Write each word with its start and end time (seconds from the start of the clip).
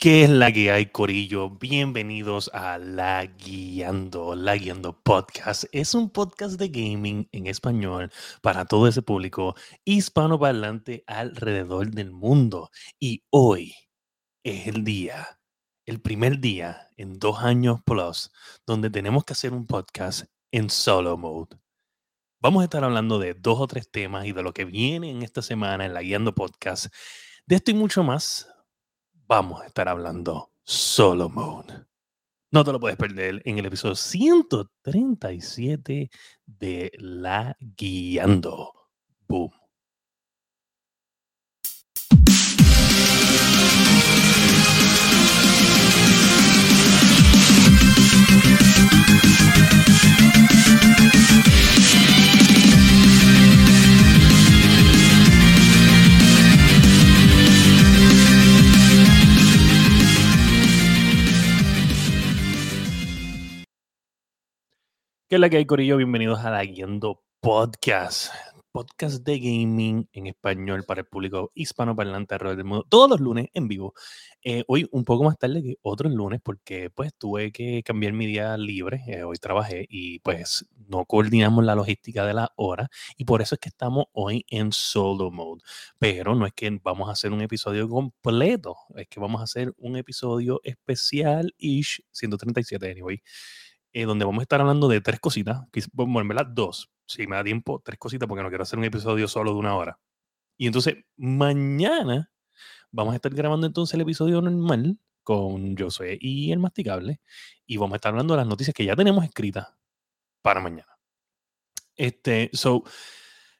¿Qué 0.00 0.22
es 0.22 0.30
la 0.30 0.52
que 0.52 0.70
hay, 0.70 0.86
Corillo? 0.92 1.50
Bienvenidos 1.50 2.52
a 2.54 2.78
La 2.78 3.26
Guiando, 3.26 4.36
La 4.36 4.56
Guiando 4.56 5.02
Podcast. 5.02 5.64
Es 5.72 5.92
un 5.92 6.10
podcast 6.10 6.56
de 6.56 6.68
gaming 6.68 7.28
en 7.32 7.48
español 7.48 8.12
para 8.40 8.64
todo 8.64 8.86
ese 8.86 9.02
público 9.02 9.56
hispanoparlante 9.84 11.02
alrededor 11.08 11.90
del 11.90 12.12
mundo. 12.12 12.70
Y 13.00 13.24
hoy 13.30 13.74
es 14.44 14.68
el 14.68 14.84
día, 14.84 15.40
el 15.84 16.00
primer 16.00 16.38
día 16.38 16.90
en 16.96 17.18
dos 17.18 17.40
años 17.40 17.80
plus, 17.84 18.30
donde 18.66 18.90
tenemos 18.90 19.24
que 19.24 19.32
hacer 19.32 19.52
un 19.52 19.66
podcast 19.66 20.26
en 20.52 20.70
solo 20.70 21.16
mode. 21.16 21.58
Vamos 22.40 22.60
a 22.60 22.64
estar 22.66 22.84
hablando 22.84 23.18
de 23.18 23.34
dos 23.34 23.58
o 23.58 23.66
tres 23.66 23.90
temas 23.90 24.26
y 24.26 24.32
de 24.32 24.44
lo 24.44 24.54
que 24.54 24.64
viene 24.64 25.10
en 25.10 25.24
esta 25.24 25.42
semana 25.42 25.86
en 25.86 25.92
La 25.92 26.02
Guiando 26.02 26.36
Podcast. 26.36 26.86
De 27.46 27.56
esto 27.56 27.72
y 27.72 27.74
mucho 27.74 28.04
más 28.04 28.46
vamos 29.28 29.62
a 29.62 29.66
estar 29.66 29.88
hablando 29.88 30.50
Solo 30.64 31.28
Mode. 31.28 31.84
No 32.50 32.64
te 32.64 32.72
lo 32.72 32.80
puedes 32.80 32.96
perder 32.96 33.42
en 33.44 33.58
el 33.58 33.66
episodio 33.66 33.94
137 33.94 36.10
de 36.46 36.90
La 36.98 37.54
Guiando. 37.60 38.72
Boom. 39.28 39.52
¿Qué 65.28 65.34
es 65.36 65.40
la 65.42 65.50
que 65.50 65.58
hay, 65.58 65.66
Corillo? 65.66 65.98
Bienvenidos 65.98 66.40
a 66.40 66.50
la 66.50 66.64
Guiando 66.64 67.22
Podcast. 67.40 68.32
Podcast 68.72 69.26
de 69.26 69.38
gaming 69.38 70.08
en 70.14 70.26
español 70.26 70.84
para 70.84 71.02
el 71.02 71.06
público 71.06 71.52
hispanoparlante 71.54 72.32
alrededor 72.32 72.56
del 72.56 72.64
mundo. 72.64 72.86
Todos 72.88 73.10
los 73.10 73.20
lunes 73.20 73.48
en 73.52 73.68
vivo. 73.68 73.92
Eh, 74.42 74.64
hoy 74.68 74.88
un 74.90 75.04
poco 75.04 75.24
más 75.24 75.36
tarde 75.36 75.62
que 75.62 75.76
otros 75.82 76.14
lunes 76.14 76.40
porque 76.42 76.88
pues 76.88 77.12
tuve 77.18 77.52
que 77.52 77.82
cambiar 77.82 78.14
mi 78.14 78.26
día 78.26 78.56
libre. 78.56 79.02
Eh, 79.06 79.22
hoy 79.22 79.36
trabajé 79.36 79.84
y 79.90 80.20
pues 80.20 80.64
no 80.86 81.04
coordinamos 81.04 81.62
la 81.62 81.74
logística 81.74 82.24
de 82.24 82.32
la 82.32 82.50
hora 82.56 82.88
y 83.18 83.26
por 83.26 83.42
eso 83.42 83.56
es 83.56 83.58
que 83.58 83.68
estamos 83.68 84.06
hoy 84.12 84.46
en 84.48 84.72
solo 84.72 85.30
mode. 85.30 85.60
Pero 85.98 86.34
no 86.36 86.46
es 86.46 86.54
que 86.54 86.70
vamos 86.82 87.10
a 87.10 87.12
hacer 87.12 87.32
un 87.32 87.42
episodio 87.42 87.86
completo, 87.86 88.76
es 88.96 89.06
que 89.08 89.20
vamos 89.20 89.42
a 89.42 89.44
hacer 89.44 89.74
un 89.76 89.98
episodio 89.98 90.62
especial-ish, 90.64 92.02
137 92.12 92.90
anyway 92.90 93.20
eh, 93.92 94.04
donde 94.04 94.24
vamos 94.24 94.40
a 94.40 94.42
estar 94.42 94.60
hablando 94.60 94.88
de 94.88 95.00
tres 95.00 95.20
cositas, 95.20 95.62
bueno, 95.92 96.20
en 96.20 96.28
verdad 96.28 96.46
dos, 96.46 96.90
si 97.06 97.26
me 97.26 97.36
da 97.36 97.44
tiempo, 97.44 97.80
tres 97.84 97.98
cositas, 97.98 98.28
porque 98.28 98.42
no 98.42 98.48
quiero 98.48 98.62
hacer 98.62 98.78
un 98.78 98.84
episodio 98.84 99.28
solo 99.28 99.52
de 99.52 99.58
una 99.58 99.76
hora. 99.76 99.98
Y 100.56 100.66
entonces, 100.66 100.96
mañana 101.16 102.30
vamos 102.90 103.12
a 103.12 103.16
estar 103.16 103.32
grabando 103.34 103.66
entonces 103.66 103.94
el 103.94 104.00
episodio 104.02 104.40
normal 104.42 104.98
con 105.22 105.76
Josué 105.76 106.18
y 106.20 106.52
el 106.52 106.58
Masticable, 106.58 107.20
y 107.66 107.76
vamos 107.76 107.94
a 107.94 107.96
estar 107.96 108.10
hablando 108.10 108.34
de 108.34 108.38
las 108.38 108.46
noticias 108.46 108.74
que 108.74 108.84
ya 108.84 108.96
tenemos 108.96 109.24
escritas 109.24 109.68
para 110.42 110.60
mañana. 110.60 110.98
Este, 111.96 112.50
so, 112.52 112.84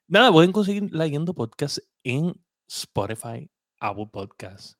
nada, 0.06 0.32
pueden 0.32 0.52
conseguir 0.52 0.92
leyendo 0.92 1.34
podcast 1.34 1.78
en 2.04 2.32
Spotify, 2.66 3.50
Apple 3.80 4.08
Podcasts, 4.12 4.78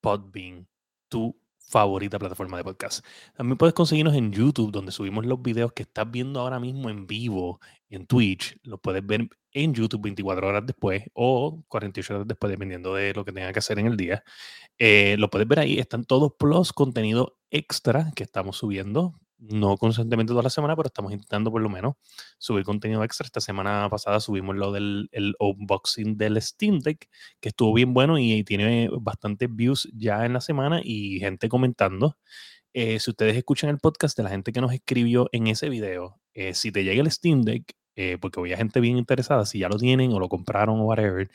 Podbean, 0.00 0.68
tu 1.08 1.39
favorita 1.70 2.18
plataforma 2.18 2.56
de 2.56 2.64
podcast. 2.64 3.06
También 3.36 3.56
puedes 3.56 3.74
conseguirnos 3.74 4.14
en 4.14 4.32
YouTube, 4.32 4.72
donde 4.72 4.90
subimos 4.92 5.24
los 5.24 5.40
videos 5.40 5.72
que 5.72 5.84
estás 5.84 6.10
viendo 6.10 6.40
ahora 6.40 6.58
mismo 6.58 6.90
en 6.90 7.06
vivo 7.06 7.60
en 7.88 8.06
Twitch. 8.06 8.58
Los 8.64 8.80
puedes 8.80 9.06
ver 9.06 9.28
en 9.52 9.74
YouTube 9.74 10.02
24 10.02 10.48
horas 10.48 10.66
después 10.66 11.04
o 11.14 11.62
48 11.68 12.14
horas 12.14 12.28
después, 12.28 12.50
dependiendo 12.50 12.94
de 12.94 13.14
lo 13.14 13.24
que 13.24 13.32
tenga 13.32 13.52
que 13.52 13.60
hacer 13.60 13.78
en 13.78 13.86
el 13.86 13.96
día. 13.96 14.24
Eh, 14.78 15.16
lo 15.18 15.30
puedes 15.30 15.46
ver 15.46 15.60
ahí. 15.60 15.78
Están 15.78 16.04
todos 16.04 16.32
los 16.40 16.72
contenidos 16.72 17.32
extra 17.50 18.10
que 18.16 18.24
estamos 18.24 18.56
subiendo 18.56 19.14
no 19.40 19.76
constantemente 19.78 20.30
toda 20.32 20.42
la 20.42 20.50
semana, 20.50 20.76
pero 20.76 20.88
estamos 20.88 21.12
intentando 21.12 21.50
por 21.50 21.62
lo 21.62 21.68
menos 21.68 21.94
subir 22.38 22.64
contenido 22.64 23.02
extra. 23.04 23.24
Esta 23.26 23.40
semana 23.40 23.88
pasada 23.90 24.20
subimos 24.20 24.56
lo 24.56 24.72
del 24.72 25.08
el 25.12 25.34
unboxing 25.38 26.16
del 26.16 26.40
Steam 26.42 26.80
Deck, 26.80 27.08
que 27.40 27.48
estuvo 27.48 27.72
bien 27.74 27.94
bueno 27.94 28.18
y, 28.18 28.44
tiene 28.44 28.90
bastantes 29.00 29.48
views 29.54 29.88
ya 29.94 30.24
en 30.26 30.34
la 30.34 30.40
semana 30.40 30.80
y 30.82 31.18
gente 31.20 31.48
comentando. 31.48 32.16
Eh, 32.72 33.00
si 33.00 33.10
ustedes 33.10 33.36
escuchan 33.36 33.70
el 33.70 33.78
podcast 33.78 34.16
de 34.16 34.22
la 34.22 34.30
gente 34.30 34.52
que 34.52 34.60
nos 34.60 34.72
escribió 34.72 35.28
en 35.32 35.46
ese 35.48 35.68
video, 35.68 36.20
eh, 36.34 36.54
si 36.54 36.72
te 36.72 36.84
llega 36.84 37.02
el 37.02 37.10
Steam 37.10 37.42
Deck, 37.42 37.74
eh, 37.96 38.18
porque 38.20 38.40
había 38.40 38.56
gente 38.56 38.80
bien 38.80 38.98
interesada, 38.98 39.46
si 39.46 39.60
ya 39.60 39.68
lo 39.68 39.78
tienen 39.78 40.12
o 40.12 40.20
lo 40.20 40.28
compraron 40.28 40.80
o 40.80 40.84
whatever, 40.84 41.30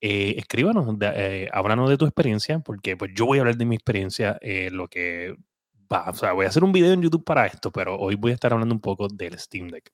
escríbanos, 0.00 0.96
háblanos 1.52 1.90
de 1.90 1.96
tu 1.98 2.04
experiencia, 2.06 2.60
porque 2.60 2.96
pues 2.96 3.10
yo 3.14 3.26
voy 3.26 3.38
a 3.38 3.40
hablar 3.42 3.56
de 3.56 3.64
mi 3.64 3.74
experiencia, 3.74 4.38
lo 4.70 4.88
que 4.88 5.34
o 5.90 6.14
sea, 6.14 6.32
voy 6.32 6.46
a 6.46 6.48
hacer 6.48 6.64
un 6.64 6.72
video 6.72 6.92
en 6.92 7.02
YouTube 7.02 7.24
para 7.24 7.46
esto, 7.46 7.70
pero 7.72 7.96
hoy 7.98 8.14
voy 8.14 8.32
a 8.32 8.34
estar 8.34 8.52
hablando 8.52 8.74
un 8.74 8.80
poco 8.80 9.08
del 9.08 9.38
Steam 9.38 9.68
Deck. 9.68 9.92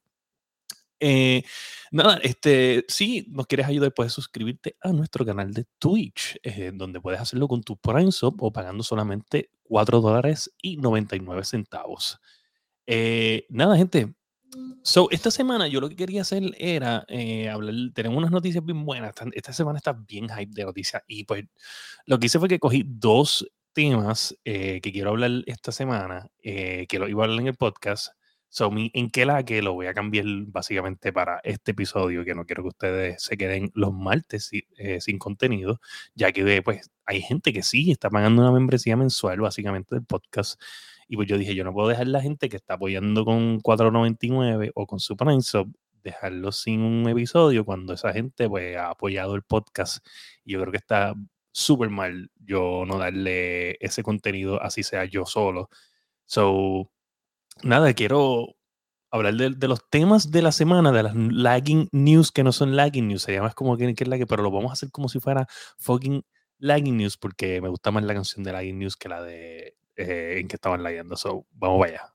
Eh, 1.00 1.42
nada, 1.90 2.18
este, 2.22 2.84
si 2.88 3.26
nos 3.30 3.46
quieres 3.46 3.66
ayudar, 3.66 3.92
puedes 3.92 4.12
suscribirte 4.12 4.76
a 4.80 4.92
nuestro 4.92 5.24
canal 5.24 5.52
de 5.52 5.66
Twitch, 5.78 6.38
eh, 6.42 6.72
donde 6.74 7.00
puedes 7.00 7.20
hacerlo 7.20 7.46
con 7.48 7.62
tu 7.62 7.76
Prime 7.76 8.12
Sub 8.12 8.42
o 8.42 8.52
pagando 8.52 8.82
solamente 8.82 9.50
4 9.64 10.00
dólares 10.00 10.50
y 10.62 10.76
99 10.78 11.44
centavos. 11.44 12.18
Eh, 12.86 13.46
nada, 13.50 13.76
gente. 13.76 14.14
So, 14.82 15.08
esta 15.10 15.30
semana 15.30 15.66
yo 15.68 15.80
lo 15.80 15.88
que 15.88 15.96
quería 15.96 16.22
hacer 16.22 16.42
era 16.58 17.04
hablar, 17.52 17.74
tenemos 17.92 18.18
unas 18.18 18.30
noticias 18.30 18.64
bien 18.64 18.84
buenas. 18.84 19.10
Esta, 19.10 19.26
esta 19.32 19.52
semana 19.52 19.78
está 19.78 19.92
bien 19.92 20.28
hype 20.28 20.52
de 20.54 20.64
noticias. 20.64 21.02
Y 21.08 21.24
pues 21.24 21.44
lo 22.06 22.18
que 22.18 22.26
hice 22.26 22.38
fue 22.38 22.48
que 22.48 22.60
cogí 22.60 22.84
dos 22.86 23.44
temas 23.74 24.36
eh, 24.44 24.80
que 24.82 24.92
quiero 24.92 25.10
hablar 25.10 25.42
esta 25.46 25.72
semana, 25.72 26.28
eh, 26.42 26.86
que 26.88 26.98
lo 26.98 27.08
iba 27.08 27.22
a 27.22 27.26
hablar 27.26 27.40
en 27.40 27.48
el 27.48 27.56
podcast. 27.56 28.14
So, 28.48 28.70
la 28.70 29.44
que 29.44 29.62
lo 29.62 29.74
voy 29.74 29.86
a 29.86 29.94
cambiar 29.94 30.26
básicamente 30.46 31.12
para 31.12 31.40
este 31.42 31.72
episodio, 31.72 32.24
que 32.24 32.36
no 32.36 32.46
quiero 32.46 32.62
que 32.62 32.68
ustedes 32.68 33.22
se 33.22 33.36
queden 33.36 33.72
los 33.74 33.92
martes 33.92 34.50
eh, 34.78 35.00
sin 35.00 35.18
contenido, 35.18 35.80
ya 36.14 36.30
que 36.30 36.62
pues 36.62 36.88
hay 37.04 37.20
gente 37.20 37.52
que 37.52 37.64
sí 37.64 37.90
está 37.90 38.10
pagando 38.10 38.42
una 38.42 38.52
membresía 38.52 38.96
mensual 38.96 39.40
básicamente 39.40 39.96
del 39.96 40.04
podcast. 40.04 40.60
Y 41.08 41.16
pues 41.16 41.28
yo 41.28 41.36
dije, 41.36 41.56
yo 41.56 41.64
no 41.64 41.72
puedo 41.72 41.88
dejar 41.88 42.06
la 42.06 42.20
gente 42.22 42.48
que 42.48 42.56
está 42.56 42.74
apoyando 42.74 43.24
con 43.24 43.60
4.99 43.60 44.70
o 44.74 44.86
con 44.86 45.00
Super 45.00 45.26
Sub, 45.42 45.74
dejarlo 46.04 46.52
sin 46.52 46.82
un 46.82 47.08
episodio 47.08 47.64
cuando 47.64 47.94
esa 47.94 48.12
gente 48.12 48.48
pues 48.48 48.76
ha 48.76 48.90
apoyado 48.90 49.34
el 49.34 49.42
podcast. 49.42 50.06
Y 50.44 50.52
yo 50.52 50.60
creo 50.60 50.70
que 50.70 50.78
está 50.78 51.14
súper 51.54 51.88
mal 51.88 52.30
yo 52.44 52.84
no 52.84 52.98
darle 52.98 53.76
ese 53.80 54.02
contenido 54.02 54.60
así 54.60 54.82
sea 54.82 55.04
yo 55.04 55.24
solo. 55.24 55.70
So, 56.26 56.90
nada, 57.62 57.94
quiero 57.94 58.56
hablar 59.10 59.34
de, 59.34 59.68
los 59.68 59.88
temas 59.88 60.32
de 60.32 60.42
la 60.42 60.52
semana, 60.52 60.90
de 60.92 61.04
las 61.04 61.14
lagging 61.14 61.88
news 61.92 62.32
que 62.32 62.42
no 62.44 62.52
son 62.52 62.76
lagging 62.76 63.08
news. 63.08 63.22
Se 63.22 63.32
llama 63.32 63.52
como 63.52 63.76
que, 63.76 63.94
que 63.94 64.04
la 64.06 64.18
que, 64.18 64.26
pero 64.26 64.42
lo 64.42 64.50
vamos 64.50 64.70
a 64.70 64.74
hacer 64.74 64.90
como 64.90 65.08
si 65.08 65.20
fuera 65.20 65.46
fucking 65.78 66.24
lagging 66.58 66.96
news 66.96 67.16
porque 67.16 67.60
me 67.60 67.68
gusta 67.68 67.90
más 67.92 68.04
la 68.04 68.14
canción 68.14 68.44
de 68.44 68.52
lagging 68.52 68.78
news 68.78 68.96
que 68.96 69.08
la 69.08 69.22
de 69.22 69.76
eh, 69.96 70.38
en 70.40 70.48
que 70.48 70.56
estaban 70.56 70.82
leyendo. 70.82 71.16
So, 71.16 71.46
vamos 71.52 71.86
allá. 71.86 72.12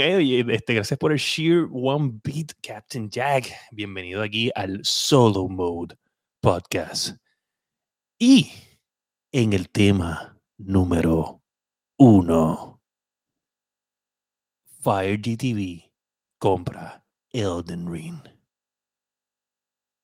Boom, 0.00 0.50
este, 0.50 0.72
gracias 0.72 0.98
por 0.98 1.12
el 1.12 1.18
Sheer 1.18 1.68
One 1.70 2.18
Beat, 2.24 2.52
Captain 2.62 3.10
Jack. 3.10 3.52
Bienvenido 3.70 4.22
aquí 4.22 4.50
al 4.54 4.80
Solo 4.82 5.46
Mode 5.46 5.94
Podcast. 6.40 7.18
Y 8.18 8.50
en 9.30 9.52
el 9.52 9.68
tema 9.68 10.40
número 10.56 11.42
uno, 11.98 12.80
Fire 14.82 15.20
GTV 15.20 15.92
compra 16.38 17.04
Elden 17.30 17.92
Ring. 17.92 18.22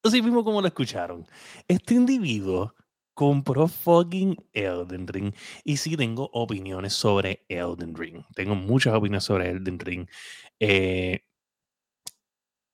Así 0.05 0.21
mismo 0.21 0.45
como 0.45 0.61
lo 0.61 0.67
escucharon. 0.67 1.27
Este 1.67 1.95
individuo 1.95 2.75
compró 3.17 3.67
fucking 3.67 4.37
Elden 4.53 5.09
Ring. 5.09 5.35
Y 5.65 5.79
sí 5.79 5.97
tengo 5.97 6.31
opiniones 6.35 6.93
sobre 6.93 7.47
Elden 7.49 7.97
Ring. 7.97 8.23
Tengo 8.35 8.55
muchas 8.55 8.95
opiniones 8.95 9.25
sobre 9.25 9.51
Elden 9.51 9.79
Ring. 9.81 10.07
Eh, 10.61 11.25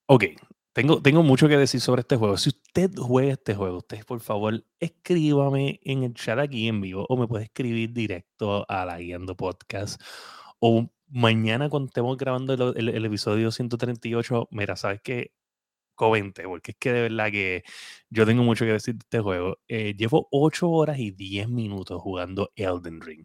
ok, 0.07 0.25
tengo, 0.73 1.01
tengo 1.01 1.23
mucho 1.23 1.49
que 1.49 1.57
decir 1.57 1.81
sobre 1.81 2.01
este 2.01 2.17
juego. 2.17 2.37
Si 2.37 2.49
usted 2.51 2.91
juega 2.97 3.35
este 3.35 3.55
juego, 3.55 3.79
usted 3.79 4.05
por 4.05 4.21
favor 4.21 4.65
escríbame 4.81 5.81
en 5.85 6.03
el 6.03 6.15
chat 6.15 6.39
aquí 6.41 6.67
en 6.69 6.81
vivo 6.81 7.07
o 7.09 7.17
me 7.17 7.29
puede 7.29 7.45
escribir 7.45 7.93
directo 7.93 8.67
a 8.69 8.85
la 8.85 8.99
Guiando 8.99 9.37
Podcast 9.37 10.03
o 10.61 10.91
mañana 11.09 11.69
cuando 11.69 11.87
estemos 11.87 12.17
grabando 12.17 12.55
el, 12.55 12.89
el 12.89 13.05
episodio 13.05 13.53
138, 13.53 14.49
mira, 14.51 14.77
sabes 14.77 15.01
que 15.03 15.33
comente, 16.03 16.43
porque 16.43 16.73
es 16.73 16.77
que 16.81 16.93
de 16.93 17.03
verdad 17.03 17.31
que 17.31 17.63
yo 18.11 18.27
tengo 18.27 18.43
mucho 18.43 18.65
que 18.65 18.73
decir 18.73 18.95
de 18.95 19.05
este 19.05 19.21
juego. 19.21 19.59
Eh, 19.69 19.95
llevo 19.97 20.27
8 20.33 20.69
horas 20.69 20.99
y 20.99 21.13
10 21.13 21.49
minutos 21.49 22.03
jugando 22.03 22.51
Elden 22.57 23.01
Ring. 23.01 23.25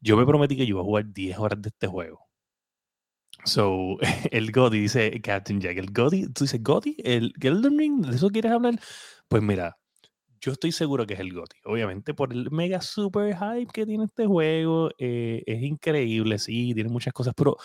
Yo 0.00 0.16
me 0.16 0.26
prometí 0.26 0.56
que 0.56 0.66
yo 0.66 0.70
iba 0.74 0.80
a 0.80 0.84
jugar 0.84 1.12
10 1.12 1.38
horas 1.38 1.62
de 1.62 1.68
este 1.68 1.86
juego. 1.86 2.26
So, 3.44 3.96
el 4.32 4.50
Godi 4.50 4.80
dice 4.80 5.20
Captain 5.22 5.60
Jack. 5.60 5.78
El 5.78 5.92
Godi, 5.92 6.26
tú 6.32 6.44
dices 6.44 6.60
Godi, 6.64 6.96
el 7.04 7.32
Elden 7.40 7.78
Ring, 7.78 8.06
¿de 8.06 8.16
eso 8.16 8.28
quieres 8.28 8.50
hablar? 8.50 8.74
Pues 9.28 9.40
mira, 9.40 9.76
yo 10.40 10.50
estoy 10.50 10.72
seguro 10.72 11.06
que 11.06 11.14
es 11.14 11.20
el 11.20 11.32
GOTY. 11.32 11.58
Obviamente 11.64 12.12
por 12.12 12.32
el 12.32 12.50
mega 12.50 12.80
super 12.80 13.36
hype 13.36 13.72
que 13.72 13.86
tiene 13.86 14.06
este 14.06 14.26
juego. 14.26 14.90
Eh, 14.98 15.44
es 15.46 15.62
increíble, 15.62 16.40
sí, 16.40 16.74
tiene 16.74 16.90
muchas 16.90 17.12
cosas, 17.12 17.34
pero 17.36 17.56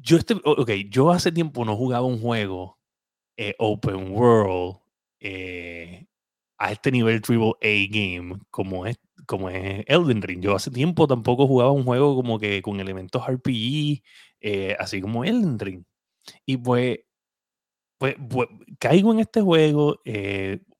yo, 0.00 0.16
este, 0.16 0.34
ok, 0.44 0.70
yo 0.90 1.10
hace 1.10 1.32
tiempo 1.32 1.64
no 1.64 1.76
jugaba 1.76 2.06
un 2.06 2.20
juego 2.20 2.78
eh, 3.36 3.54
open 3.58 4.12
world 4.12 4.78
eh, 5.20 6.06
a 6.58 6.72
este 6.72 6.92
nivel 6.92 7.22
triple 7.22 7.54
A 7.62 7.88
game 7.90 8.38
como 8.50 8.86
es, 8.86 8.98
como 9.26 9.50
es 9.50 9.84
Elden 9.88 10.22
Ring. 10.22 10.42
Yo 10.42 10.54
hace 10.56 10.70
tiempo 10.70 11.06
tampoco 11.08 11.46
jugaba 11.48 11.72
un 11.72 11.84
juego 11.84 12.16
como 12.16 12.38
que 12.40 12.62
con 12.62 12.80
elementos 12.80 13.22
RPG, 13.28 14.02
eh, 14.40 14.76
así 14.80 15.00
como 15.00 15.24
Elden 15.24 15.58
Ring. 15.58 15.84
Y 16.46 16.58
pues, 16.58 16.98
pues, 17.98 18.16
pues 18.28 18.48
caigo 18.78 19.12
en 19.12 19.20
este 19.20 19.40
juego. 19.40 20.00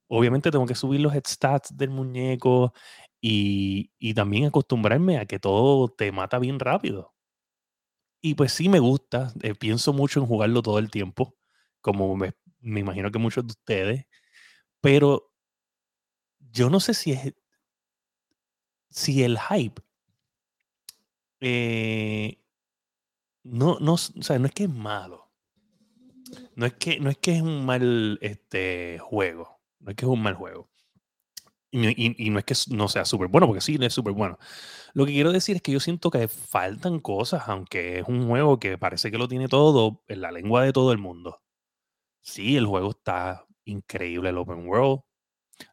obviamente 0.07 0.51
tengo 0.51 0.65
que 0.65 0.75
subir 0.75 1.01
los 1.01 1.13
stats 1.27 1.75
del 1.75 1.89
muñeco 1.89 2.73
y, 3.21 3.91
y 3.99 4.13
también 4.13 4.45
acostumbrarme 4.45 5.17
a 5.17 5.25
que 5.25 5.39
todo 5.39 5.89
te 5.89 6.11
mata 6.11 6.39
bien 6.39 6.59
rápido. 6.59 7.13
Y 8.21 8.35
pues 8.35 8.53
sí 8.53 8.69
me 8.69 8.79
gusta, 8.79 9.33
eh, 9.41 9.55
pienso 9.55 9.93
mucho 9.93 10.19
en 10.19 10.25
jugarlo 10.25 10.61
todo 10.61 10.79
el 10.79 10.89
tiempo, 10.89 11.35
como 11.81 12.15
me, 12.15 12.33
imagino 12.61 13.11
que 13.11 13.19
muchos 13.19 13.45
de 13.45 13.51
ustedes, 13.51 14.05
pero 14.81 15.31
yo 16.51 16.69
no 16.69 16.79
sé 16.79 16.93
si 16.93 17.11
es, 17.11 17.33
si 18.89 19.23
el 19.23 19.37
hype, 19.39 19.81
eh, 21.39 22.41
no, 23.43 23.77
no, 23.79 23.93
o 23.93 23.97
sea, 23.97 24.39
no 24.39 24.47
es 24.47 24.53
que 24.53 24.63
es 24.63 24.69
malo, 24.69 25.31
no 26.55 26.65
es 26.65 26.73
que, 26.73 26.99
no 26.99 27.09
es 27.09 27.17
que 27.17 27.35
es 27.35 27.41
un 27.41 27.65
mal 27.65 28.17
este, 28.21 28.97
juego, 28.99 29.61
no 29.79 29.91
es 29.91 29.95
que 29.95 30.05
es 30.05 30.11
un 30.11 30.21
mal 30.21 30.33
juego. 30.33 30.69
Y, 31.69 32.29
no 32.29 32.39
es 32.39 32.45
que 32.45 32.55
no 32.73 32.87
sea 32.87 33.05
súper 33.05 33.27
bueno, 33.27 33.45
porque 33.45 33.61
sí, 33.61 33.77
es 33.79 33.93
súper 33.93 34.13
bueno. 34.13 34.39
Lo 34.97 35.05
que 35.05 35.11
quiero 35.13 35.31
decir 35.31 35.57
es 35.57 35.61
que 35.61 35.71
yo 35.71 35.79
siento 35.79 36.09
que 36.09 36.27
faltan 36.27 36.99
cosas, 36.99 37.43
aunque 37.49 37.99
es 37.99 38.07
un 38.07 38.27
juego 38.27 38.59
que 38.59 38.79
parece 38.79 39.11
que 39.11 39.19
lo 39.19 39.27
tiene 39.27 39.47
todo 39.47 40.01
en 40.07 40.21
la 40.21 40.31
lengua 40.31 40.63
de 40.63 40.73
todo 40.73 40.91
el 40.91 40.97
mundo. 40.97 41.39
Sí, 42.21 42.57
el 42.57 42.65
juego 42.65 42.91
está 42.91 43.45
increíble, 43.65 44.29
el 44.29 44.37
open 44.39 44.67
world. 44.67 45.01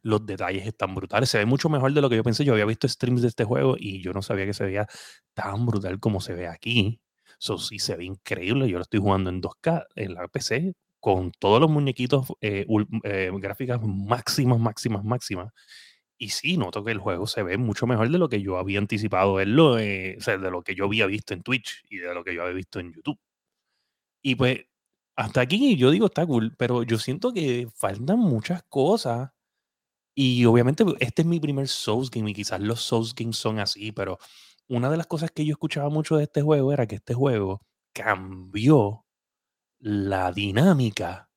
Los 0.02 0.26
detalles 0.26 0.66
están 0.66 0.94
brutales. 0.94 1.30
Se 1.30 1.38
ve 1.38 1.46
mucho 1.46 1.68
mejor 1.68 1.92
de 1.94 2.02
lo 2.02 2.10
que 2.10 2.16
yo 2.16 2.24
pensé. 2.24 2.44
Yo 2.44 2.52
había 2.54 2.66
visto 2.66 2.88
streams 2.88 3.22
de 3.22 3.28
este 3.28 3.44
juego 3.44 3.76
y 3.78 4.02
yo 4.02 4.12
no 4.12 4.22
sabía 4.22 4.46
que 4.46 4.54
se 4.54 4.64
veía 4.64 4.86
tan 5.34 5.66
brutal 5.66 6.00
como 6.00 6.20
se 6.20 6.34
ve 6.34 6.48
aquí. 6.48 7.00
Eso 7.40 7.58
sí 7.58 7.78
se 7.78 7.96
ve 7.96 8.04
increíble. 8.04 8.68
Yo 8.68 8.78
lo 8.78 8.82
estoy 8.82 9.00
jugando 9.00 9.30
en 9.30 9.40
2K 9.42 9.86
en 9.96 10.14
la 10.14 10.28
PC 10.28 10.74
con 11.00 11.32
todos 11.32 11.60
los 11.60 11.70
muñequitos, 11.70 12.28
eh, 12.42 12.66
eh, 13.04 13.30
gráficas 13.34 13.80
máximas, 13.82 14.60
máximas, 14.60 15.04
máximas. 15.04 15.52
Y 16.18 16.30
sí, 16.30 16.56
noto 16.56 16.84
que 16.84 16.92
el 16.92 16.98
juego 16.98 17.26
se 17.26 17.42
ve 17.42 17.58
mucho 17.58 17.86
mejor 17.86 18.10
de 18.10 18.18
lo 18.18 18.28
que 18.28 18.40
yo 18.40 18.58
había 18.58 18.78
anticipado 18.78 19.34
verlo, 19.34 19.78
eh, 19.78 20.16
o 20.18 20.22
sea, 20.22 20.38
de 20.38 20.50
lo 20.50 20.62
que 20.62 20.74
yo 20.74 20.84
había 20.86 21.06
visto 21.06 21.34
en 21.34 21.42
Twitch 21.42 21.84
y 21.90 21.98
de 21.98 22.14
lo 22.14 22.24
que 22.24 22.34
yo 22.34 22.42
había 22.42 22.54
visto 22.54 22.80
en 22.80 22.92
YouTube. 22.92 23.18
Y 24.22 24.34
pues, 24.36 24.60
hasta 25.16 25.40
aquí 25.42 25.76
yo 25.76 25.90
digo, 25.90 26.06
está 26.06 26.26
cool, 26.26 26.54
pero 26.56 26.82
yo 26.82 26.98
siento 26.98 27.32
que 27.32 27.68
faltan 27.74 28.18
muchas 28.18 28.62
cosas. 28.68 29.30
Y 30.16 30.44
obviamente 30.46 30.84
este 31.00 31.22
es 31.22 31.28
mi 31.28 31.40
primer 31.40 31.68
Souls 31.68 32.10
Game 32.10 32.30
y 32.30 32.34
quizás 32.34 32.60
los 32.60 32.82
Souls 32.82 33.14
Games 33.14 33.36
son 33.36 33.58
así, 33.60 33.92
pero 33.92 34.18
una 34.68 34.90
de 34.90 34.96
las 34.98 35.06
cosas 35.08 35.30
que 35.32 35.44
yo 35.46 35.52
escuchaba 35.52 35.90
mucho 35.90 36.16
de 36.16 36.24
este 36.24 36.42
juego 36.42 36.72
era 36.72 36.86
que 36.86 36.96
este 36.96 37.14
juego 37.14 37.62
cambió 37.92 39.06
la 39.80 40.32
dinámica 40.32 41.30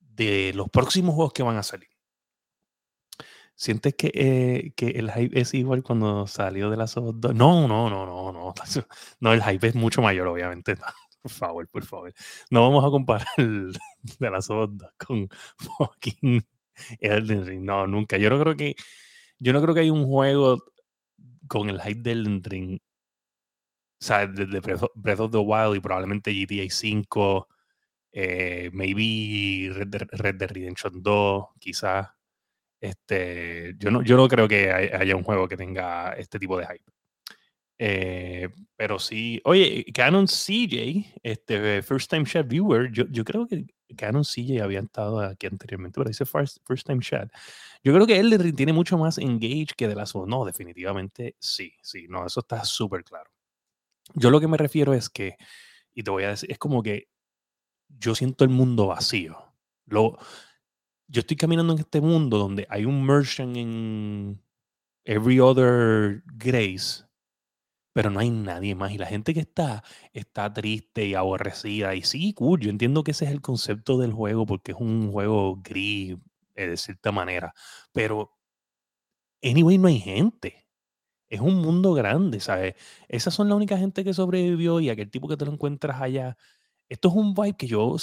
de 0.00 0.52
los 0.54 0.70
próximos 0.70 1.14
juegos 1.14 1.32
que 1.34 1.42
van 1.44 1.58
a 1.58 1.62
salir. 1.64 1.88
¿Sientes 3.60 3.94
que, 3.96 4.12
eh, 4.14 4.72
que 4.76 4.86
el 4.90 5.10
hype 5.10 5.40
es 5.40 5.52
igual 5.52 5.82
cuando 5.82 6.28
salió 6.28 6.70
de 6.70 6.76
las 6.76 6.94
2? 6.94 7.16
No, 7.34 7.66
no, 7.66 7.90
no, 7.90 8.06
no, 8.06 8.32
no. 8.32 8.54
No, 9.20 9.32
el 9.32 9.42
hype 9.42 9.66
es 9.68 9.74
mucho 9.74 10.00
mayor, 10.00 10.28
obviamente. 10.28 10.76
Por 11.22 11.32
favor, 11.32 11.68
por 11.68 11.84
favor. 11.84 12.14
No 12.50 12.62
vamos 12.62 12.84
a 12.84 12.90
comparar 12.90 13.26
de 13.36 14.30
las 14.30 14.46
2 14.46 14.70
con 15.04 15.28
fucking 15.58 16.46
Elden 17.00 17.44
Ring. 17.46 17.64
No, 17.64 17.86
nunca. 17.88 18.16
Yo 18.18 18.30
no 18.30 18.38
creo 18.40 18.56
que. 18.56 18.76
Yo 19.40 19.52
no 19.52 19.60
creo 19.62 19.74
que 19.74 19.80
hay 19.82 19.90
un 19.90 20.06
juego 20.06 20.64
con 21.48 21.70
el 21.70 21.80
hype 21.82 22.02
de 22.02 22.12
Elden 22.12 22.44
Ring. 22.44 22.80
O 24.00 24.04
sea, 24.04 24.26
desde 24.26 24.60
Breath 24.94 25.20
of 25.20 25.32
the 25.32 25.38
Wild 25.38 25.76
y 25.76 25.80
probablemente 25.80 26.32
GTA 26.32 26.70
5 26.70 27.48
eh, 28.12 28.70
maybe 28.72 29.70
Red 29.74 29.88
Dead, 29.88 30.08
Redemption 30.50 31.02
2, 31.02 31.46
quizás. 31.60 32.08
Este, 32.80 33.74
yo, 33.78 33.90
no, 33.90 34.02
yo 34.02 34.16
no 34.16 34.28
creo 34.28 34.46
que 34.48 34.70
haya 34.70 35.16
un 35.16 35.24
juego 35.24 35.48
que 35.48 35.56
tenga 35.56 36.12
este 36.12 36.38
tipo 36.38 36.56
de 36.58 36.66
hype. 36.66 36.92
Eh, 37.80 38.48
pero 38.76 38.98
sí, 38.98 39.40
oye, 39.44 39.84
Canon 39.94 40.26
CJ, 40.26 41.14
este 41.22 41.82
First 41.82 42.10
Time 42.10 42.24
Chat 42.24 42.48
Viewer, 42.48 42.90
yo, 42.90 43.04
yo 43.08 43.24
creo 43.24 43.46
que 43.46 43.66
Canon 43.96 44.24
CJ 44.24 44.62
había 44.62 44.80
estado 44.80 45.20
aquí 45.20 45.46
anteriormente, 45.46 45.94
pero 45.98 46.08
dice 46.08 46.26
First, 46.26 46.58
first 46.66 46.86
Time 46.86 47.00
Chat. 47.00 47.30
Yo 47.82 47.94
creo 47.94 48.06
que 48.06 48.18
él 48.18 48.54
tiene 48.54 48.72
mucho 48.72 48.98
más 48.98 49.18
engage 49.18 49.74
que 49.76 49.86
de 49.86 49.94
las 49.94 50.14
No, 50.14 50.44
definitivamente 50.44 51.36
sí, 51.38 51.72
sí, 51.82 52.06
no, 52.08 52.26
eso 52.26 52.40
está 52.40 52.64
súper 52.64 53.04
claro. 53.04 53.30
Yo 54.14 54.30
lo 54.30 54.40
que 54.40 54.48
me 54.48 54.56
refiero 54.56 54.94
es 54.94 55.08
que, 55.08 55.36
y 55.94 56.02
te 56.02 56.10
voy 56.10 56.24
a 56.24 56.30
decir, 56.30 56.50
es 56.50 56.58
como 56.58 56.82
que 56.82 57.08
yo 57.88 58.14
siento 58.14 58.44
el 58.44 58.50
mundo 58.50 58.88
vacío. 58.88 59.38
Lo, 59.86 60.18
yo 61.08 61.20
estoy 61.20 61.36
caminando 61.36 61.72
en 61.72 61.80
este 61.80 62.00
mundo 62.00 62.38
donde 62.38 62.66
hay 62.70 62.84
un 62.84 63.04
merchant 63.04 63.56
en 63.56 64.42
every 65.04 65.40
other 65.40 66.22
grace, 66.26 67.04
pero 67.92 68.10
no 68.10 68.20
hay 68.20 68.30
nadie 68.30 68.74
más. 68.74 68.92
Y 68.92 68.98
la 68.98 69.06
gente 69.06 69.34
que 69.34 69.40
está, 69.40 69.82
está 70.12 70.52
triste 70.52 71.06
y 71.06 71.14
aborrecida. 71.14 71.94
Y 71.94 72.02
sí, 72.02 72.34
cool, 72.34 72.60
yo 72.60 72.70
entiendo 72.70 73.04
que 73.04 73.12
ese 73.12 73.24
es 73.26 73.32
el 73.32 73.40
concepto 73.40 73.98
del 73.98 74.12
juego, 74.12 74.46
porque 74.46 74.72
es 74.72 74.78
un 74.80 75.10
juego 75.12 75.56
gris, 75.62 76.16
eh, 76.54 76.68
de 76.68 76.76
cierta 76.76 77.12
manera. 77.12 77.54
Pero, 77.92 78.32
anyway, 79.42 79.78
no 79.78 79.88
hay 79.88 79.98
gente. 79.98 80.66
Es 81.28 81.40
un 81.40 81.56
mundo 81.56 81.94
grande, 81.94 82.40
¿sabes? 82.40 82.74
Esas 83.08 83.34
son 83.34 83.48
la 83.48 83.56
única 83.56 83.78
gente 83.78 84.04
que 84.04 84.14
sobrevivió 84.14 84.80
y 84.80 84.90
aquel 84.90 85.10
tipo 85.10 85.28
que 85.28 85.36
te 85.36 85.44
lo 85.46 85.52
encuentras 85.52 86.00
allá 86.00 86.36
esto 86.88 87.08
es 87.08 87.14
un 87.14 87.34
vibe 87.34 87.56
que 87.56 87.66
yo 87.66 87.96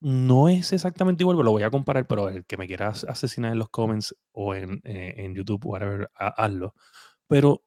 no 0.00 0.48
es 0.48 0.72
exactamente 0.72 1.22
igual, 1.22 1.36
lo 1.38 1.52
voy 1.52 1.62
a 1.62 1.70
comparar, 1.70 2.06
pero 2.06 2.28
el 2.28 2.44
que 2.46 2.56
me 2.56 2.66
quieras 2.66 3.04
asesinar 3.04 3.52
en 3.52 3.58
los 3.58 3.68
comments 3.70 4.14
o 4.32 4.54
en, 4.54 4.80
eh, 4.84 5.14
en 5.18 5.34
YouTube, 5.34 5.64
whatever, 5.66 6.10
hazlo. 6.14 6.74
Pero 7.28 7.62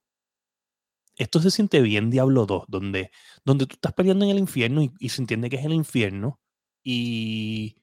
esto 1.16 1.40
se 1.40 1.52
siente 1.52 1.82
bien 1.82 2.10
Diablo 2.10 2.46
2, 2.46 2.66
donde, 2.68 3.12
donde 3.46 3.68
tú 3.68 3.76
estás 3.76 3.94
peleando 3.94 4.26
en 4.26 4.32
el 4.32 4.40
infierno 4.40 4.82
y, 4.82 5.10
se 5.10 5.22
entiende 5.22 5.50
que 5.50 5.58
es 5.58 5.66
el 5.66 5.74
infierno 5.74 6.40
y, 6.84 7.78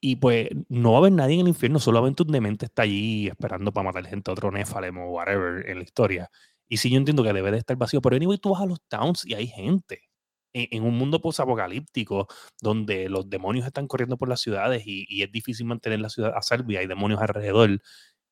y 0.00 0.16
pues 0.16 0.48
no 0.68 0.92
va 0.92 0.98
a 0.98 1.00
haber 1.00 1.12
nadie 1.12 1.34
en 1.36 1.42
el 1.42 1.48
infierno, 1.48 1.80
solamente 1.80 2.22
un 2.22 2.32
demente 2.32 2.66
está 2.66 2.82
allí 2.82 3.28
esperando 3.28 3.72
para 3.72 3.86
matar 3.86 4.06
gente, 4.06 4.30
otro 4.30 4.50
Nephalem 4.52 4.98
o 4.98 5.10
whatever 5.10 5.68
en 5.68 5.78
la 5.78 5.84
historia. 5.84 6.30
Y 6.68 6.78
sí, 6.78 6.90
yo 6.90 6.98
entiendo 6.98 7.24
que 7.24 7.32
debe 7.32 7.50
de 7.52 7.58
estar 7.58 7.76
vacío, 7.76 8.00
pero 8.00 8.16
anyway, 8.16 8.38
tú 8.38 8.50
vas 8.50 8.62
a 8.62 8.66
los 8.66 8.80
towns 8.88 9.26
y 9.26 9.34
hay 9.34 9.48
gente 9.48 10.09
en, 10.52 10.84
un 10.84 10.96
mundo 10.96 11.20
posapocalíptico 11.20 12.28
donde 12.60 13.08
los 13.08 13.28
demonios 13.28 13.66
están 13.66 13.86
corriendo 13.86 14.16
por 14.16 14.28
las 14.28 14.40
ciudades 14.40 14.82
y, 14.86 15.22
es 15.22 15.32
difícil 15.32 15.66
mantener 15.66 16.00
la 16.00 16.10
ciudad 16.10 16.32
a 16.36 16.42
salvo 16.42 16.72
y 16.72 16.76
hay 16.76 16.86
demonios 16.86 17.20
alrededor. 17.20 17.80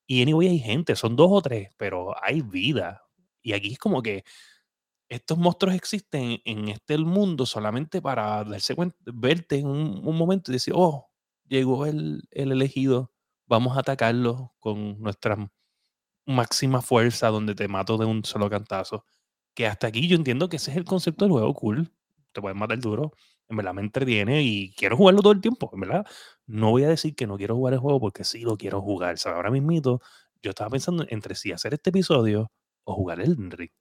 Y 0.07 0.21
anyway 0.21 0.47
hay 0.49 0.59
gente, 0.59 0.95
son 0.95 1.15
dos 1.15 1.29
o 1.31 1.41
tres, 1.41 1.69
pero 1.77 2.13
hay 2.23 2.41
vida. 2.41 3.03
Y 3.41 3.53
aquí 3.53 3.73
es 3.73 3.79
como 3.79 4.01
que 4.01 4.23
estos 5.09 5.37
monstruos 5.37 5.75
existen 5.75 6.41
en 6.45 6.69
este 6.69 6.97
mundo 6.97 7.45
solamente 7.45 8.01
para 8.01 8.43
darse 8.43 8.75
cuenta, 8.75 8.97
verte 9.05 9.57
en 9.59 9.67
un, 9.67 10.15
momento 10.17 10.51
y 10.51 10.55
decir, 10.55 10.73
oh, 10.77 11.09
llegó 11.47 11.85
el, 11.85 12.23
el 12.31 12.51
elegido, 12.51 13.11
vamos 13.47 13.77
a 13.77 13.81
atacarlo 13.81 14.53
con 14.59 14.99
nuestra 15.01 15.51
máxima 16.25 16.81
fuerza 16.81 17.29
donde 17.29 17.55
te 17.55 17.67
mato 17.67 17.97
de 17.97 18.05
un 18.05 18.23
solo 18.25 18.49
cantazo. 18.49 19.05
Que 19.55 19.67
hasta 19.67 19.87
aquí 19.87 20.07
yo 20.07 20.15
entiendo 20.15 20.49
que 20.49 20.57
ese 20.57 20.71
es 20.71 20.77
el 20.77 20.85
concepto 20.85 21.25
del 21.25 21.33
juego 21.33 21.53
cool 21.55 21.91
te 22.31 22.41
pueden 22.41 22.57
matar 22.57 22.79
duro. 22.79 23.13
En 23.47 23.57
verdad 23.57 23.73
me 23.73 23.81
entretiene 23.81 24.43
y 24.43 24.73
quiero 24.75 24.97
jugarlo 24.97 25.21
todo 25.21 25.33
el 25.33 25.41
tiempo. 25.41 25.69
En 25.73 25.79
verdad, 25.81 26.05
no 26.45 26.71
voy 26.71 26.83
a 26.83 26.89
decir 26.89 27.15
que 27.15 27.27
no 27.27 27.37
quiero 27.37 27.55
jugar 27.55 27.73
el 27.73 27.79
juego 27.79 27.99
porque 27.99 28.23
sí 28.23 28.41
lo 28.41 28.57
quiero 28.57 28.81
jugar. 28.81 29.17
¿sabes? 29.17 29.37
Ahora 29.37 29.51
mismito, 29.51 30.01
yo 30.41 30.51
estaba 30.51 30.69
pensando 30.69 31.05
entre 31.09 31.35
si 31.35 31.51
hacer 31.51 31.73
este 31.73 31.89
episodio 31.89 32.51
o 32.83 32.95
jugar 32.95 33.19
el 33.21 33.35
Ring. 33.51 33.71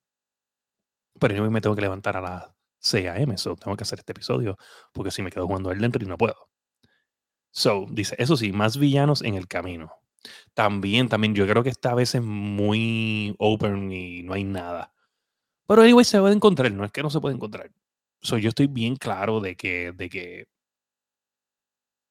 Pero 1.21 1.35
yo 1.35 1.51
me 1.51 1.61
tengo 1.61 1.77
que 1.77 1.83
levantar 1.83 2.17
a 2.17 2.21
las 2.21 2.45
6 2.81 3.09
a.m. 3.09 3.37
So 3.39 3.57
tengo 3.57 3.77
que 3.77 3.83
hacer 3.85 3.99
este 3.99 4.13
episodio 4.13 4.57
porque 4.93 5.11
si 5.11 5.23
me 5.23 5.31
quedo 5.31 5.47
jugando 5.47 5.71
el 5.71 5.81
Ring 5.81 6.09
no 6.09 6.17
puedo. 6.17 6.49
So, 7.51 7.87
dice, 7.91 8.15
eso 8.19 8.37
sí, 8.37 8.53
más 8.53 8.79
villanos 8.79 9.23
en 9.23 9.35
el 9.35 9.49
camino. 9.49 9.93
También, 10.55 11.09
también, 11.09 11.35
yo 11.35 11.47
creo 11.47 11.63
que 11.63 11.71
esta 11.71 11.95
vez 11.95 12.15
es 12.15 12.23
muy 12.23 13.35
open 13.39 13.93
y 13.93 14.23
no 14.23 14.35
hay 14.35 14.45
nada. 14.45 14.93
Pero 15.67 15.83
anyway, 15.83 16.05
se 16.05 16.21
puede 16.21 16.35
encontrar, 16.35 16.73
no 16.73 16.85
es 16.85 16.93
que 16.93 17.03
no 17.03 17.11
se 17.11 17.21
puede 17.21 17.37
encontrar. 17.37 17.71
So, 18.21 18.39
yo 18.39 18.49
estoy 18.49 18.67
bien 18.67 18.97
claro 18.97 19.41
de 19.41 19.57
que, 19.57 19.93
de 19.93 20.09
que, 20.09 20.49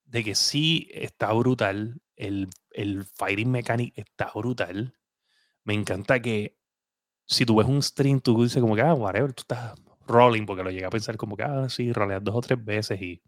de 0.06 0.24
que 0.24 0.36
sí 0.36 0.90
está 0.94 1.34
brutal. 1.34 2.02
El, 2.16 2.50
el 2.72 3.06
fighting 3.06 3.52
mechanic 3.52 3.94
está 3.98 4.32
brutal. 4.34 4.96
Me 5.64 5.74
encanta 5.74 6.22
que 6.22 6.58
si 7.26 7.46
tú 7.46 7.58
ves 7.58 7.68
un 7.68 7.84
stream, 7.84 8.22
tú 8.22 8.44
dices 8.44 8.62
como 8.62 8.76
que, 8.76 8.82
ah, 8.82 8.94
whatever, 8.94 9.34
tú 9.34 9.42
estás 9.42 9.76
rolling, 10.08 10.46
porque 10.46 10.64
lo 10.64 10.72
llega 10.72 10.88
a 10.88 10.92
pensar 10.92 11.18
como 11.18 11.36
que, 11.36 11.44
ah, 11.44 11.68
sí, 11.70 11.92
roleas 11.94 12.24
dos 12.24 12.36
o 12.36 12.42
tres 12.42 12.64
veces 12.64 13.02
y... 13.02 13.22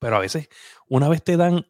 Pero 0.00 0.16
a 0.16 0.20
veces, 0.20 0.48
una 0.88 1.08
vez 1.08 1.22
te 1.22 1.36
dan 1.36 1.66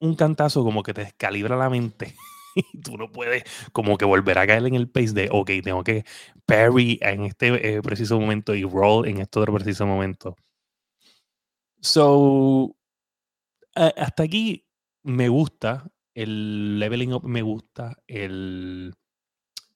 un 0.00 0.16
cantazo 0.16 0.64
como 0.64 0.82
que 0.82 0.94
te 0.94 1.02
descalibra 1.02 1.56
la 1.56 1.70
mente 1.70 2.14
y 2.56 2.62
tú 2.82 2.96
no 2.96 3.12
puedes 3.12 3.44
como 3.72 3.98
que 3.98 4.04
volver 4.04 4.38
a 4.38 4.46
caer 4.46 4.66
en 4.66 4.74
el 4.74 4.88
pace 4.90 5.12
de, 5.12 5.28
ok, 5.30 5.50
tengo 5.62 5.84
que 5.84 6.04
parry 6.46 6.98
en 7.02 7.24
este 7.24 7.76
eh, 7.76 7.82
preciso 7.82 8.18
momento 8.18 8.54
y 8.54 8.64
roll 8.64 9.06
en 9.06 9.18
este 9.20 9.38
otro 9.38 9.54
preciso 9.54 9.86
momento. 9.86 10.36
So, 11.80 12.74
hasta 13.74 14.22
aquí 14.22 14.66
me 15.04 15.28
gusta, 15.28 15.90
el 16.14 16.78
leveling 16.78 17.12
up 17.12 17.24
me 17.24 17.42
gusta, 17.42 17.96
el, 18.06 18.94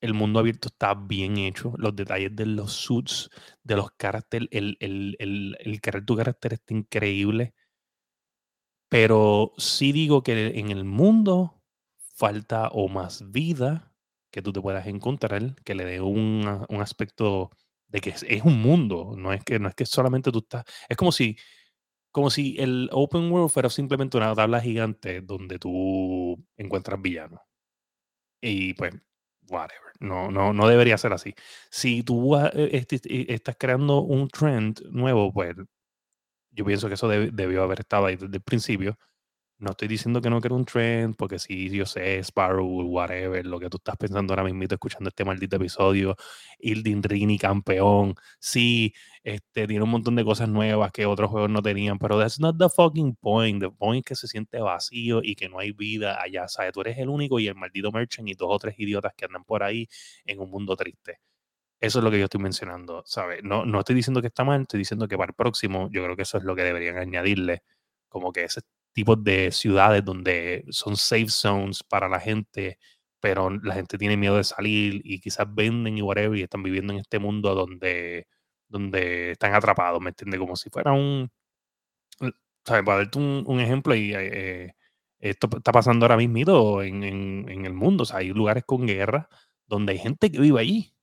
el 0.00 0.14
mundo 0.14 0.40
abierto 0.40 0.68
está 0.68 0.94
bien 0.94 1.38
hecho, 1.38 1.75
los 1.76 1.94
detalles 1.94 2.34
de 2.34 2.46
los 2.46 2.72
suits, 2.72 3.30
de 3.62 3.76
los 3.76 3.90
caracteres, 3.92 4.49
el, 4.50 4.76
el, 4.80 5.16
el, 5.18 5.56
el, 5.60 5.80
tu 6.04 6.16
carácter 6.16 6.54
está 6.54 6.75
increíble. 6.75 7.54
Pero 8.88 9.52
sí 9.56 9.92
digo 9.92 10.22
que 10.22 10.58
en 10.58 10.70
el 10.70 10.84
mundo 10.84 11.60
falta 12.21 12.69
o 12.69 12.89
más 12.89 13.31
vida 13.33 13.95
que 14.31 14.43
tú 14.43 14.53
te 14.53 14.61
puedas 14.61 14.87
encontrar, 14.87 15.55
que 15.65 15.75
le 15.75 15.87
dé 15.87 16.00
un, 16.03 16.47
aspecto 16.81 17.50
de 17.89 18.00
que 18.00 18.11
es, 18.11 18.43
un 18.45 18.61
mundo, 18.61 19.15
no 19.17 19.33
es 19.33 19.43
que 19.43 19.59
no 19.59 19.69
es 19.69 19.75
que 19.75 19.87
solamente 19.87 20.31
tú 20.31 20.41
estás, 20.41 20.65
es 20.89 20.97
como 20.97 21.12
si 21.12 21.37
como 22.12 22.29
si 22.31 22.57
el 22.59 22.89
open 22.93 23.31
world 23.33 23.50
fuera 23.50 23.71
simplemente 23.71 24.17
una 24.19 24.35
tabla 24.35 24.61
gigante 24.61 25.21
donde 25.23 25.59
tú 25.59 26.37
encuentras 26.57 27.00
villanos. 27.00 27.41
Y 28.43 28.75
pues 28.75 28.95
whatever, 29.49 29.93
no 30.00 30.31
no 30.31 30.53
no 30.53 30.69
debería 30.69 30.99
ser 30.99 31.12
así. 31.12 31.35
Si 31.71 32.03
tú 32.03 32.37
eh, 32.37 32.71
este, 32.73 32.97
eh, 32.97 33.27
estás 33.31 33.57
creando 33.59 34.00
un 34.03 34.29
trend 34.29 34.83
nuevo, 34.91 35.33
pues 35.33 35.57
yo 36.50 36.65
pienso 36.65 36.89
que 36.89 36.95
eso 36.95 37.09
debió 37.09 37.62
haber 37.62 37.81
estado 37.81 38.07
ahí 38.07 38.17
desde 38.17 38.37
el 38.37 38.43
principio. 38.43 38.99
No 39.61 39.73
estoy 39.73 39.88
diciendo 39.88 40.23
que 40.23 40.31
no 40.31 40.40
quiero 40.40 40.57
un 40.57 40.64
trend, 40.64 41.17
porque 41.17 41.38
si 41.38 41.69
yo 41.69 41.85
sé, 41.85 42.19
Sparrow, 42.21 42.67
whatever, 42.67 43.45
lo 43.45 43.61
que 43.61 43.69
tú 43.69 43.76
estás 43.76 43.95
pensando 43.99 44.33
ahora 44.33 44.43
mismo 44.43 44.62
escuchando 44.64 45.09
este 45.11 45.23
maldito 45.23 45.57
episodio, 45.57 46.17
Ildin 46.59 47.02
Rini 47.02 47.38
campeón, 47.38 48.14
sí, 48.38 48.95
este, 49.23 49.67
tiene 49.67 49.85
un 49.85 49.90
montón 49.90 50.17
de 50.17 50.25
cosas 50.25 50.49
nuevas 50.49 50.93
que 50.93 51.05
otros 51.05 51.31
juegos 51.31 51.50
no 51.50 51.61
tenían, 51.61 51.99
pero 51.99 52.19
that's 52.19 52.40
not 52.40 52.57
the 52.59 52.71
fucking 52.71 53.17
point. 53.17 53.61
The 53.61 53.71
point 53.71 54.07
es 54.07 54.09
que 54.09 54.14
se 54.17 54.29
siente 54.29 54.61
vacío 54.61 55.21
y 55.23 55.35
que 55.35 55.50
no 55.50 55.59
hay 55.59 55.73
vida 55.73 56.23
allá, 56.23 56.49
¿sabes? 56.49 56.73
Tú 56.73 56.81
eres 56.81 56.97
el 56.97 57.11
único 57.11 57.38
y 57.38 57.47
el 57.47 57.55
maldito 57.55 57.93
merchant 57.93 58.29
y 58.31 58.35
dos 58.35 58.49
o 58.50 58.59
tres 58.59 58.76
idiotas 58.79 59.12
que 59.14 59.26
andan 59.26 59.45
por 59.45 59.62
ahí 59.62 59.87
en 60.25 60.40
un 60.40 60.50
mundo 60.50 60.75
triste. 60.75 61.19
Eso 61.81 61.99
es 62.00 62.05
lo 62.05 62.11
que 62.11 62.19
yo 62.19 62.25
estoy 62.25 62.40
mencionando, 62.40 63.02
¿sabes? 63.07 63.43
No, 63.45 63.67
no 63.67 63.81
estoy 63.81 63.97
diciendo 63.97 64.23
que 64.23 64.29
está 64.29 64.45
mal, 64.45 64.62
estoy 64.62 64.79
diciendo 64.79 65.09
que 65.09 65.19
para 65.19 65.31
el 65.31 65.35
próximo 65.35 65.88
yo 65.93 66.02
creo 66.05 66.17
que 66.17 66.23
eso 66.23 66.38
es 66.38 66.45
lo 66.45 66.57
que 66.57 66.62
deberían 66.64 66.99
añadirle, 66.99 67.62
como 68.09 68.33
que 68.33 68.45
ese 68.45 68.62
tipo 68.92 69.16
de 69.16 69.52
ciudades 69.52 70.04
donde 70.04 70.64
son 70.70 70.97
safe 70.97 71.28
zones 71.28 71.82
para 71.85 72.09
la 72.09 72.20
gente, 72.20 72.78
pero 73.20 73.50
la 73.50 73.75
gente 73.75 73.99
tiene 73.99 74.16
miedo 74.16 74.37
de 74.37 74.44
salir 74.44 75.00
y 75.04 75.20
quizás 75.20 75.47
venden 75.54 75.99
y 75.99 76.02
whatever 76.02 76.38
y 76.38 76.42
están 76.42 76.62
viviendo 76.62 76.92
en 76.92 77.00
este 77.00 77.18
mundo 77.18 77.54
donde, 77.54 78.26
donde 78.68 79.32
están 79.32 79.54
atrapados, 79.54 80.00
¿me 80.00 80.11
entiendes? 80.11 80.40
Como 80.40 80.56
si 80.56 80.70
fuera 80.70 80.92
un... 80.92 81.30
¿sabes? 82.64 82.85
Para 82.85 82.99
darte 82.99 83.18
un, 83.18 83.61
ejemplo, 83.61 83.94
y, 83.94 84.12
eh, 84.14 84.75
esto 85.18 85.49
está 85.56 85.73
pasando 85.73 86.04
ahora 86.06 86.16
mismo 86.16 86.82
en, 86.82 87.04
en, 87.04 87.49
en 87.49 87.66
el 87.66 87.75
mundo, 87.75 88.02
o 88.04 88.06
sea, 88.06 88.18
hay 88.18 88.28
lugares 88.30 88.64
con 88.64 88.87
guerra 88.87 89.28
donde 89.66 89.92
hay 89.92 89.99
gente 89.99 90.30
que 90.30 90.40
vive 90.40 90.61
allí 90.61 90.94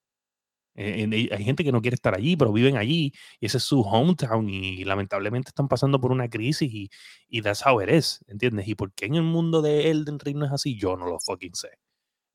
eh, 0.77 1.29
hay 1.31 1.43
gente 1.43 1.63
que 1.63 1.72
no 1.72 1.81
quiere 1.81 1.96
estar 1.96 2.15
allí, 2.15 2.38
pero 2.38 2.53
viven 2.53 2.77
allí 2.77 3.12
y 3.39 3.46
ese 3.48 3.57
es 3.57 3.63
su 3.63 3.81
hometown 3.81 4.48
y 4.50 4.84
lamentablemente 4.86 5.50
están 5.50 5.67
pasando 5.67 6.00
por 6.00 6.12
una 6.12 6.29
crisis 6.29 6.72
y, 6.72 6.89
y 7.27 7.41
that's 7.41 7.65
how 7.65 7.81
it 7.81 7.89
is, 7.89 8.24
¿entiendes? 8.27 8.67
Y 8.67 8.75
por 8.75 8.93
qué 8.93 9.07
en 9.07 9.15
el 9.15 9.24
mundo 9.24 9.62
de 9.63 9.89
Elden 9.89 10.19
Ring 10.19 10.38
no 10.38 10.46
es 10.46 10.51
así, 10.51 10.77
yo 10.77 10.96
no 10.96 11.07
lo 11.07 11.19
fucking 11.19 11.55
sé. 11.55 11.69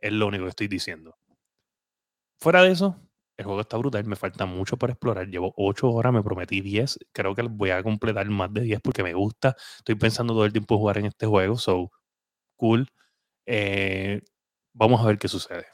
Es 0.00 0.12
lo 0.12 0.26
único 0.26 0.44
que 0.44 0.50
estoy 0.50 0.68
diciendo. 0.68 1.16
Fuera 2.40 2.62
de 2.62 2.72
eso, 2.72 2.96
el 3.37 3.44
juego 3.44 3.61
está 3.61 3.76
brutal, 3.76 4.04
me 4.04 4.16
falta 4.16 4.46
mucho 4.46 4.76
por 4.76 4.90
explorar. 4.90 5.28
Llevo 5.28 5.54
8 5.56 5.88
horas, 5.90 6.12
me 6.12 6.22
prometí 6.22 6.61
10. 6.61 6.99
Creo 7.12 7.34
que 7.34 7.42
voy 7.42 7.70
a 7.70 7.82
completar 7.82 8.28
más 8.28 8.52
de 8.52 8.62
10 8.62 8.80
porque 8.80 9.02
me 9.04 9.14
gusta. 9.14 9.56
Estoy 9.78 9.94
pensando 9.94 10.34
todo 10.34 10.44
el 10.44 10.52
tiempo 10.52 10.78
jugar 10.78 10.99
en 10.99 11.06
este 11.06 11.26
juego, 11.26 11.56
so 11.56 11.90
cool. 12.56 12.88
Eh, 13.46 14.22
vamos 14.75 15.00
a 15.02 15.06
ver 15.06 15.18
qué 15.18 15.28
sucede. 15.28 15.66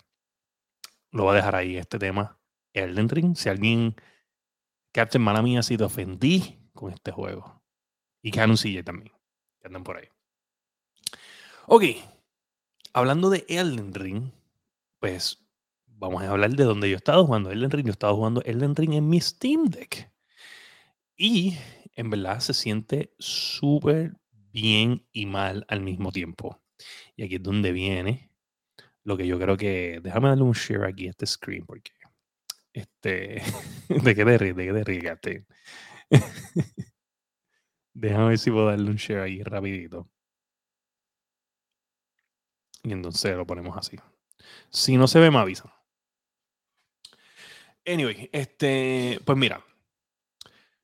Lo 1.12 1.24
voy 1.24 1.32
a 1.32 1.36
dejar 1.36 1.54
ahí 1.56 1.76
este 1.76 1.98
tema 1.98 2.37
Elden 2.84 3.08
Ring. 3.08 3.36
Si 3.36 3.48
alguien, 3.48 3.94
Captain, 4.92 5.22
mala 5.22 5.42
mía, 5.42 5.62
si 5.62 5.76
te 5.76 5.84
ofendí 5.84 6.58
con 6.72 6.92
este 6.92 7.10
juego. 7.12 7.62
Y 8.22 8.30
Canon 8.30 8.56
CJ 8.56 8.82
también, 8.84 9.12
que 9.60 9.66
andan 9.66 9.84
por 9.84 9.96
ahí. 9.96 10.08
Ok, 11.66 11.84
hablando 12.92 13.30
de 13.30 13.44
Elden 13.48 13.94
Ring, 13.94 14.30
pues 14.98 15.46
vamos 15.86 16.22
a 16.22 16.30
hablar 16.30 16.50
de 16.50 16.64
donde 16.64 16.88
yo 16.88 16.94
he 16.94 16.96
estado 16.96 17.26
jugando 17.26 17.50
Elden 17.50 17.70
Ring. 17.70 17.86
Yo 17.86 17.90
he 17.90 17.92
estado 17.92 18.16
jugando 18.16 18.42
Elden 18.42 18.74
Ring 18.74 18.94
en 18.94 19.08
mi 19.08 19.20
Steam 19.20 19.66
Deck. 19.66 20.10
Y 21.16 21.56
en 21.94 22.10
verdad 22.10 22.40
se 22.40 22.54
siente 22.54 23.14
súper 23.18 24.16
bien 24.30 25.06
y 25.12 25.26
mal 25.26 25.64
al 25.68 25.80
mismo 25.80 26.12
tiempo. 26.12 26.60
Y 27.16 27.24
aquí 27.24 27.36
es 27.36 27.42
donde 27.42 27.72
viene 27.72 28.30
lo 29.02 29.16
que 29.16 29.26
yo 29.26 29.38
creo 29.38 29.56
que... 29.56 30.00
Déjame 30.02 30.28
darle 30.28 30.44
un 30.44 30.52
share 30.52 30.84
aquí 30.84 31.06
a 31.06 31.10
este 31.10 31.26
screen 31.26 31.66
porque 31.66 31.90
este, 32.80 33.42
¿de 33.88 34.14
qué 34.14 34.24
te 34.24 34.38
ríes? 34.38 34.56
¿De 34.56 34.66
qué 34.66 34.72
te 34.72 34.84
ríes, 34.84 35.46
Déjame 37.94 38.28
ver 38.28 38.38
si 38.38 38.50
puedo 38.50 38.66
darle 38.66 38.90
un 38.90 38.96
share 38.96 39.20
ahí 39.20 39.42
rapidito. 39.42 40.08
Y 42.82 42.92
entonces 42.92 43.36
lo 43.36 43.46
ponemos 43.46 43.76
así. 43.76 43.96
Si 44.70 44.96
no 44.96 45.08
se 45.08 45.18
ve, 45.18 45.30
me 45.30 45.38
avisan. 45.38 45.70
Anyway, 47.84 48.28
este, 48.32 49.18
pues 49.24 49.36
mira, 49.36 49.64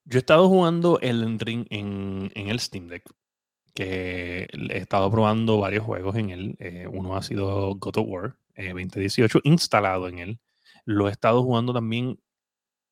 yo 0.04 0.18
he 0.18 0.20
estado 0.20 0.48
jugando 0.48 0.98
el 1.00 1.38
Ring 1.38 1.66
en, 1.70 2.30
en 2.34 2.48
el 2.48 2.60
Steam 2.60 2.88
Deck, 2.88 3.04
que 3.74 4.48
he 4.52 4.78
estado 4.78 5.10
probando 5.10 5.58
varios 5.58 5.84
juegos 5.84 6.16
en 6.16 6.30
él. 6.30 6.56
Eh, 6.58 6.86
uno 6.90 7.16
ha 7.16 7.22
sido 7.22 7.74
God 7.76 7.98
of 7.98 8.06
War 8.08 8.36
2018, 8.56 9.38
eh, 9.38 9.40
instalado 9.44 10.08
en 10.08 10.18
él. 10.18 10.40
Lo 10.84 11.08
he 11.08 11.10
estado 11.12 11.42
jugando 11.42 11.72
también 11.72 12.20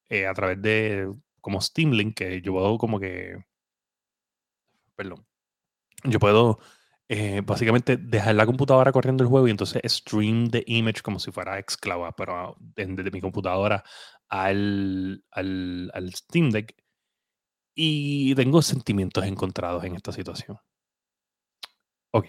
eh, 0.09 0.27
a 0.27 0.35
través 0.35 0.61
de 0.63 1.13
como 1.41 1.61
Steam 1.61 1.93
Link, 1.93 2.17
que 2.17 2.41
yo 2.43 2.53
puedo 2.53 2.79
como 2.79 3.01
que, 3.01 3.45
perdón, 4.97 5.27
yo 6.05 6.21
puedo 6.21 6.61
eh, 7.09 7.43
básicamente 7.45 7.97
dejar 7.97 8.35
la 8.35 8.47
computadora 8.47 8.93
corriendo 8.93 9.25
el 9.25 9.31
juego 9.31 9.49
y 9.49 9.51
entonces 9.51 9.83
stream 9.85 10.51
the 10.51 10.65
image 10.67 11.03
como 11.03 11.19
si 11.19 11.31
fuera 11.33 11.61
Xcloud, 11.61 12.15
pero 12.17 12.57
desde 12.59 13.11
mi 13.11 13.21
computadora 13.21 13.85
al, 14.29 15.25
al, 15.31 15.91
al 15.95 16.15
Steam 16.15 16.51
Deck. 16.51 16.75
Y 17.75 18.35
tengo 18.35 18.63
sentimientos 18.63 19.25
encontrados 19.25 19.85
en 19.85 19.97
esta 19.97 20.13
situación. 20.13 20.59
Ok. 22.13 22.29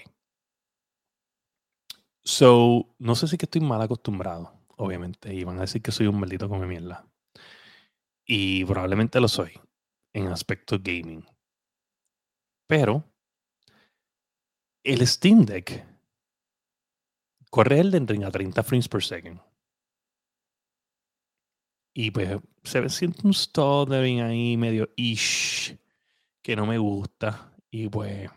So, 2.26 2.96
no 3.00 3.16
sé 3.16 3.28
si 3.28 3.38
que 3.38 3.46
estoy 3.46 3.62
mal 3.62 3.82
acostumbrado 3.82 4.63
obviamente, 4.78 5.34
y 5.34 5.44
van 5.44 5.58
a 5.58 5.62
decir 5.62 5.82
que 5.82 5.92
soy 5.92 6.08
un 6.08 6.20
maldito 6.20 6.50
come 6.50 6.68
mierda. 6.68 7.08
Y 8.26 8.64
probablemente 8.66 9.20
lo 9.20 9.28
soy 9.28 9.60
en 10.14 10.28
aspecto 10.28 10.78
gaming. 10.82 11.26
Pero 12.68 13.04
el 14.84 15.06
Steam 15.08 15.46
Deck 15.46 15.86
corre 17.50 17.80
el 17.80 17.92
Ring 18.08 18.24
a 18.24 18.32
30 18.32 18.64
frames 18.64 18.90
per 18.90 19.04
second. 19.04 19.40
Y 21.94 22.10
pues 22.12 22.40
se 22.64 22.90
siente 22.90 23.22
un 23.28 23.34
de 23.90 24.22
ahí 24.22 24.58
medio 24.58 24.90
ish. 24.96 25.78
que 26.42 26.56
no 26.56 26.66
me 26.66 26.78
gusta 26.78 27.54
y 27.72 27.88
pues 27.88 28.30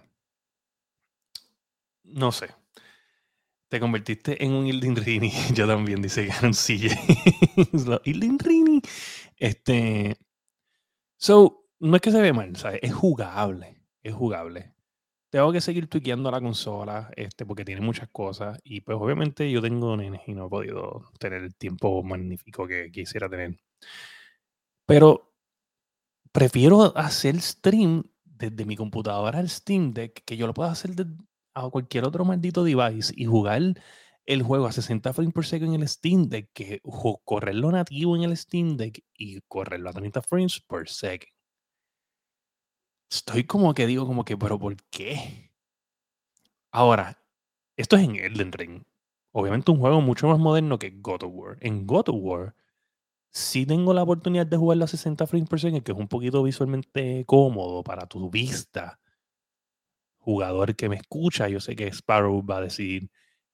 no 2.05 2.31
sé. 2.31 2.55
Te 3.69 3.81
convertiste 3.81 4.45
en 4.45 4.53
un 4.53 4.67
Ildin 4.67 4.97
Rini. 4.97 5.33
Yo 5.55 5.67
también, 5.67 6.01
dice 6.01 6.27
Ganon 6.27 6.53
CJ. 6.53 8.01
Ildin 8.05 8.39
Rini. 8.39 8.81
Este. 9.37 10.17
So, 11.19 11.67
no 11.81 11.97
es 11.97 12.03
que 12.03 12.13
se 12.13 12.21
ve 12.21 12.33
mal, 12.33 12.57
¿sabes? 12.57 12.81
Es 12.83 12.95
jugable. 12.95 13.83
Es 14.03 14.15
jugable. 14.15 14.75
Tengo 15.31 15.53
que 15.53 15.61
seguir 15.61 15.89
tuiqueando 15.89 16.31
la 16.31 16.41
consola, 16.41 17.11
este, 17.17 17.45
porque 17.45 17.65
tiene 17.65 17.81
muchas 17.81 18.09
cosas. 18.11 18.59
Y 18.63 18.81
pues 18.83 18.97
obviamente 19.01 19.51
yo 19.51 19.61
tengo 19.61 19.97
nenes 19.97 20.23
y 20.27 20.35
no 20.35 20.47
he 20.47 20.49
podido 20.49 21.11
tener 21.19 21.43
el 21.43 21.55
tiempo 21.57 22.03
magnífico 22.03 22.67
que 22.67 22.91
quisiera 22.93 23.29
tener. 23.29 23.59
Pero 24.87 25.35
prefiero 26.33 26.97
hacer 26.97 27.41
stream 27.41 28.05
desde 28.25 28.65
mi 28.65 28.77
computadora 28.77 29.39
al 29.39 29.49
Steam 29.49 29.93
Deck, 29.93 30.23
que 30.25 30.37
yo 30.37 30.47
lo 30.47 30.55
pueda 30.55 30.71
hacer 30.71 30.95
a 31.57 31.71
cualquier 31.71 32.05
otro 32.05 32.25
maldito 32.25 32.63
device 32.65 33.13
y 33.17 33.25
jugar 33.25 33.63
el 34.27 34.43
juego 34.43 34.67
a 34.67 34.73
60 34.73 35.13
frames 35.13 35.33
por 35.33 35.47
segundo 35.47 35.75
en 35.75 35.83
el 35.83 35.89
Steam 35.89 36.29
Deck, 36.29 36.51
que 36.53 36.81
correrlo 37.25 37.71
nativo 37.73 38.17
en 38.17 38.25
el 38.25 38.37
Steam 38.37 38.77
Deck 38.77 39.03
y 39.15 39.41
correrlo 39.43 39.91
a 39.91 39.93
30 39.93 40.23
frames 40.23 40.61
por 40.61 40.89
segundo. 40.89 41.27
Estoy 43.11 43.45
como 43.45 43.73
que 43.73 43.87
digo 43.87 44.07
como 44.07 44.25
que, 44.25 44.37
pero 44.37 44.59
¿por 44.59 44.77
qué? 44.91 45.53
Ahora, 46.73 47.23
esto 47.77 47.97
es 47.97 48.03
en 48.03 48.17
Elden 48.17 48.53
Ring. 48.53 48.85
Obviamente 49.33 49.71
un 49.71 49.79
juego 49.79 50.01
mucho 50.01 50.29
más 50.29 50.39
moderno 50.39 50.79
que 50.79 50.91
God 50.91 51.23
of 51.23 51.33
War. 51.33 51.59
En 51.61 51.87
God 51.87 52.09
of 52.09 52.17
War 52.19 52.55
sí 53.31 53.67
tengo 53.67 53.95
la 53.95 54.03
oportunidad 54.03 54.47
de 54.47 54.57
jugarlo 54.57 54.85
a 54.85 54.89
60 54.89 55.27
frames 55.27 55.49
por 55.49 55.61
segundo, 55.61 55.85
que 55.85 55.93
es 55.93 55.99
un 55.99 56.09
poquito 56.09 56.43
visualmente 56.43 57.25
cómodo 57.27 57.85
para 57.85 58.07
tu 58.07 58.31
vista 58.31 58.99
jugador 60.26 60.75
que 60.75 60.88
me 60.88 60.97
escucha, 60.97 61.49
yo 61.49 61.61
sé 61.61 61.76
que 61.76 61.87
Sparrow 61.87 62.45
va 62.45 62.59
a 62.59 62.62
decir 62.62 63.11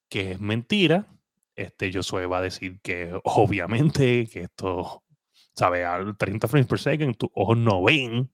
que 0.08 0.32
es 0.32 0.40
mentira. 0.40 1.06
Este 1.54 1.92
Josué 1.92 2.26
va 2.26 2.38
a 2.38 2.42
decir 2.42 2.80
que 2.80 3.12
obviamente 3.24 4.26
que 4.26 4.44
esto, 4.44 5.04
sabe, 5.54 5.84
a 5.84 6.02
30 6.18 6.48
frames 6.48 6.66
per 6.66 6.78
second, 6.78 7.16
tus 7.16 7.28
ojos 7.34 7.58
no 7.58 7.82
ven. 7.84 8.30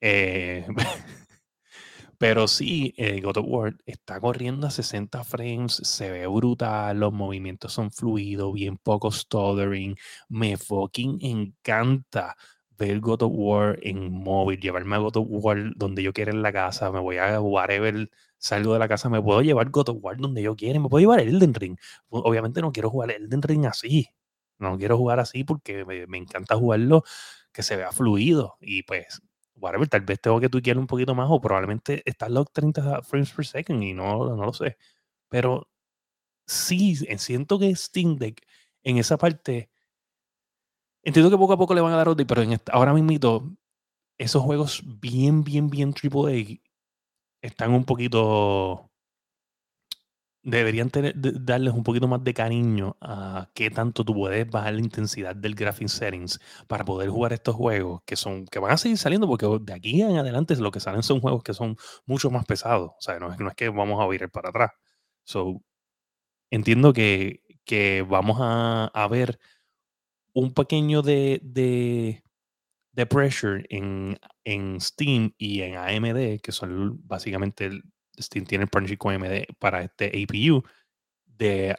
Eh, 0.00 0.66
pero 2.18 2.48
sí, 2.48 2.94
eh, 2.96 3.20
God 3.20 3.36
of 3.38 3.46
War 3.46 3.76
está 3.84 4.20
corriendo 4.20 4.66
a 4.66 4.70
60 4.70 5.22
frames, 5.22 5.74
se 5.74 6.10
ve 6.10 6.26
brutal, 6.26 6.98
los 6.98 7.12
movimientos 7.12 7.74
son 7.74 7.90
fluidos, 7.90 8.54
bien 8.54 8.78
poco 8.78 9.12
stuttering. 9.12 9.96
Me 10.30 10.56
fucking 10.56 11.18
encanta 11.20 12.34
ver 12.78 13.00
God 13.00 13.22
of 13.22 13.32
War 13.34 13.78
en 13.82 14.10
móvil, 14.12 14.60
llevarme 14.60 14.96
a 14.96 14.98
God 14.98 15.16
of 15.18 15.26
War 15.28 15.74
donde 15.76 16.02
yo 16.02 16.12
quiera 16.12 16.30
en 16.30 16.42
la 16.42 16.52
casa, 16.52 16.90
me 16.92 17.00
voy 17.00 17.18
a 17.18 17.40
whatever, 17.40 18.10
salgo 18.38 18.72
de 18.72 18.78
la 18.78 18.88
casa, 18.88 19.08
me 19.08 19.20
puedo 19.20 19.42
llevar 19.42 19.70
God 19.70 19.90
of 19.90 19.98
War 20.00 20.16
donde 20.16 20.42
yo 20.42 20.56
quiera, 20.56 20.78
me 20.80 20.88
puedo 20.88 21.00
llevar 21.00 21.20
Elden 21.20 21.54
Ring. 21.54 21.76
Obviamente 22.08 22.60
no 22.60 22.72
quiero 22.72 22.90
jugar 22.90 23.10
Elden 23.10 23.42
Ring 23.42 23.66
así, 23.66 24.08
no 24.58 24.78
quiero 24.78 24.96
jugar 24.96 25.20
así 25.20 25.44
porque 25.44 25.84
me, 25.84 26.18
encanta 26.18 26.56
jugarlo 26.56 27.04
que 27.52 27.62
se 27.62 27.76
vea 27.76 27.92
fluido 27.92 28.56
y 28.60 28.82
pues 28.84 29.20
whatever, 29.56 29.88
tal 29.88 30.02
vez 30.02 30.20
tengo 30.20 30.40
que 30.40 30.48
tuitear 30.48 30.78
un 30.78 30.86
poquito 30.86 31.14
más 31.14 31.28
o 31.30 31.40
probablemente 31.40 32.02
está 32.06 32.26
en 32.26 32.34
los 32.34 32.52
30 32.52 33.02
frames 33.02 33.32
per 33.32 33.46
second 33.46 33.82
y 33.82 33.94
no, 33.94 34.36
no 34.36 34.44
lo 34.44 34.52
sé. 34.52 34.76
Pero 35.28 35.68
sí, 36.46 36.96
siento 36.96 37.58
que 37.58 37.74
Steam 37.76 38.16
Deck 38.16 38.42
en 38.84 38.98
esa 38.98 39.18
parte 39.18 39.70
Entiendo 41.08 41.30
que 41.30 41.38
poco 41.38 41.54
a 41.54 41.56
poco 41.56 41.74
le 41.74 41.80
van 41.80 41.94
a 41.94 41.96
dar 41.96 42.10
update, 42.10 42.26
pero 42.26 42.42
ahora 42.70 42.92
mismo 42.92 43.56
esos 44.18 44.42
juegos 44.42 44.82
bien, 45.00 45.42
bien, 45.42 45.70
bien 45.70 45.94
AAA 45.94 46.60
están 47.40 47.72
un 47.72 47.86
poquito. 47.86 48.90
Deberían 50.42 50.90
darles 51.14 51.72
un 51.72 51.82
poquito 51.82 52.08
más 52.08 52.22
de 52.22 52.34
cariño 52.34 52.98
a 53.00 53.48
qué 53.54 53.70
tanto 53.70 54.04
tú 54.04 54.12
puedes 54.12 54.50
bajar 54.50 54.74
la 54.74 54.80
intensidad 54.80 55.34
del 55.34 55.54
graphic 55.54 55.88
settings 55.88 56.40
para 56.66 56.84
poder 56.84 57.08
jugar 57.08 57.32
estos 57.32 57.54
juegos 57.54 58.02
que 58.04 58.14
son 58.14 58.44
que 58.44 58.58
van 58.58 58.72
a 58.72 58.76
seguir 58.76 58.98
saliendo 58.98 59.26
porque 59.26 59.46
de 59.62 59.72
aquí 59.72 60.02
en 60.02 60.18
adelante 60.18 60.56
lo 60.56 60.70
que 60.70 60.80
salen 60.80 61.02
son 61.02 61.20
juegos 61.20 61.42
que 61.42 61.54
son 61.54 61.78
mucho 62.04 62.30
más 62.30 62.44
pesados. 62.44 62.90
O 62.90 63.00
sea, 63.00 63.18
no 63.18 63.32
es, 63.32 63.54
que 63.56 63.70
vamos 63.70 63.98
a 63.98 64.14
ir 64.14 64.30
para 64.30 64.50
atrás. 64.50 64.72
So, 65.24 65.62
entiendo 66.50 66.92
que, 66.92 67.42
que 67.64 68.02
vamos 68.02 68.38
a, 68.40 68.88
a 68.92 69.08
ver 69.08 69.38
un 70.34 70.54
pequeño 70.54 71.02
de, 71.02 71.40
de, 71.42 72.22
de 72.92 73.06
pressure 73.06 73.64
en, 73.70 74.18
en, 74.44 74.80
Steam 74.80 75.34
y 75.38 75.62
en 75.62 75.76
AMD, 75.76 76.40
que 76.40 76.52
son 76.52 77.00
básicamente 77.06 77.66
el, 77.66 77.82
Steam 78.20 78.44
tiene 78.46 78.64
el 78.64 78.70
partnership 78.70 78.98
con 78.98 79.14
AMD 79.14 79.44
para 79.58 79.82
este 79.82 80.06
APU, 80.06 80.64
de 81.26 81.76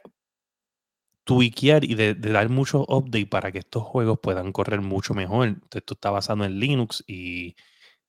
tweakear 1.26 1.84
y 1.84 1.96
de, 1.96 2.16
dar 2.16 2.50
muchos 2.50 2.86
updates 2.88 3.28
para 3.28 3.52
que 3.52 3.60
estos 3.60 3.84
juegos 3.84 4.20
puedan 4.22 4.52
correr 4.52 4.82
mucho 4.82 5.14
mejor. 5.14 5.58
esto 5.74 5.94
está 5.94 6.10
basado 6.12 6.44
en 6.46 6.60
Linux 6.60 7.04
y 7.08 7.56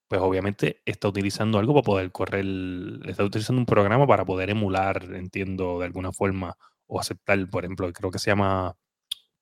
pues 0.08 0.20
obviamente 0.22 0.82
está 0.86 1.08
utilizando 1.08 1.58
algo 1.58 1.74
para 1.74 1.84
poder 1.84 2.12
correr, 2.12 2.44
está 3.06 3.24
utilizando 3.24 3.60
un 3.60 3.66
programa 3.66 4.06
para 4.06 4.24
poder 4.24 4.50
emular, 4.50 5.04
entiendo, 5.14 5.78
de 5.80 5.86
alguna 5.86 6.12
forma, 6.12 6.56
o 6.86 7.00
aceptar, 7.00 7.48
por 7.50 7.64
ejemplo, 7.64 7.92
creo 7.92 8.10
que 8.10 8.18
se 8.18 8.30
llama 8.30 8.76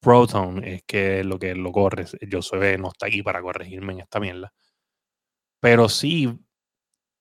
Proton 0.00 0.64
es 0.64 0.82
que 0.86 1.24
lo 1.24 1.38
que 1.38 1.54
lo 1.54 1.72
corre. 1.72 2.06
Yo 2.28 2.42
soy 2.42 2.78
no 2.78 2.88
está 2.88 3.06
aquí 3.06 3.22
para 3.22 3.42
corregirme 3.42 3.92
en 3.94 4.00
esta 4.00 4.20
mierda. 4.20 4.52
Pero 5.60 5.88
sí, 5.88 6.38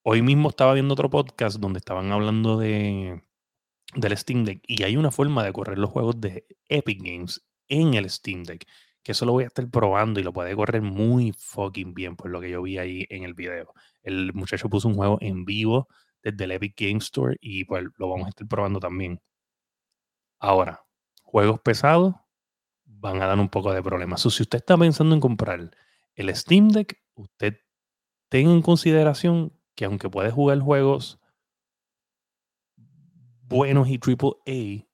hoy 0.02 0.22
mismo 0.22 0.50
estaba 0.50 0.74
viendo 0.74 0.94
otro 0.94 1.10
podcast 1.10 1.58
donde 1.58 1.78
estaban 1.78 2.12
hablando 2.12 2.58
de 2.58 3.22
del 3.94 4.16
Steam 4.16 4.44
Deck 4.44 4.62
y 4.66 4.82
hay 4.82 4.96
una 4.96 5.10
forma 5.10 5.44
de 5.44 5.52
correr 5.52 5.78
los 5.78 5.90
juegos 5.90 6.20
de 6.20 6.46
Epic 6.68 7.00
Games 7.02 7.42
en 7.68 7.94
el 7.94 8.08
Steam 8.10 8.44
Deck. 8.44 8.66
Que 9.02 9.12
eso 9.12 9.24
lo 9.24 9.32
voy 9.32 9.44
a 9.44 9.48
estar 9.48 9.68
probando 9.70 10.20
y 10.20 10.22
lo 10.22 10.32
puede 10.32 10.54
correr 10.54 10.82
muy 10.82 11.32
fucking 11.32 11.94
bien, 11.94 12.16
por 12.16 12.30
lo 12.30 12.40
que 12.40 12.50
yo 12.50 12.62
vi 12.62 12.78
ahí 12.78 13.06
en 13.10 13.24
el 13.24 13.34
video. 13.34 13.72
El 14.02 14.32
muchacho 14.34 14.68
puso 14.68 14.88
un 14.88 14.94
juego 14.96 15.18
en 15.20 15.44
vivo 15.44 15.88
desde 16.22 16.44
el 16.44 16.52
Epic 16.52 16.74
Game 16.78 16.98
Store 16.98 17.36
y 17.40 17.64
pues 17.64 17.84
lo 17.96 18.08
vamos 18.08 18.26
a 18.26 18.30
estar 18.30 18.46
probando 18.46 18.80
también. 18.80 19.20
Ahora, 20.40 20.84
juegos 21.22 21.60
pesados, 21.60 22.14
van 23.00 23.22
a 23.22 23.26
dar 23.26 23.38
un 23.38 23.48
poco 23.48 23.72
de 23.72 23.82
problemas. 23.82 24.22
si 24.22 24.28
usted 24.28 24.58
está 24.58 24.76
pensando 24.76 25.14
en 25.14 25.20
comprar 25.20 25.70
el 26.14 26.36
Steam 26.36 26.68
Deck, 26.68 27.00
usted 27.14 27.58
tenga 28.28 28.52
en 28.52 28.62
consideración 28.62 29.52
que 29.74 29.84
aunque 29.84 30.10
puede 30.10 30.30
jugar 30.30 30.60
juegos 30.60 31.20
buenos 33.42 33.88
y 33.88 33.98
AAA, 33.98 34.86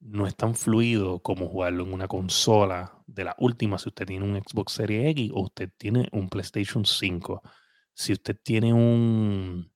no 0.00 0.26
es 0.26 0.36
tan 0.36 0.54
fluido 0.54 1.20
como 1.20 1.48
jugarlo 1.48 1.84
en 1.84 1.92
una 1.92 2.06
consola 2.06 3.02
de 3.06 3.24
la 3.24 3.34
última 3.38 3.78
si 3.78 3.88
usted 3.88 4.06
tiene 4.06 4.24
un 4.24 4.36
Xbox 4.36 4.74
Series 4.74 5.10
X 5.10 5.30
o 5.34 5.42
usted 5.42 5.70
tiene 5.78 6.08
un 6.12 6.28
PlayStation 6.28 6.84
5. 6.84 7.42
Si 7.94 8.12
usted 8.12 8.36
tiene 8.42 8.72
un, 8.74 9.72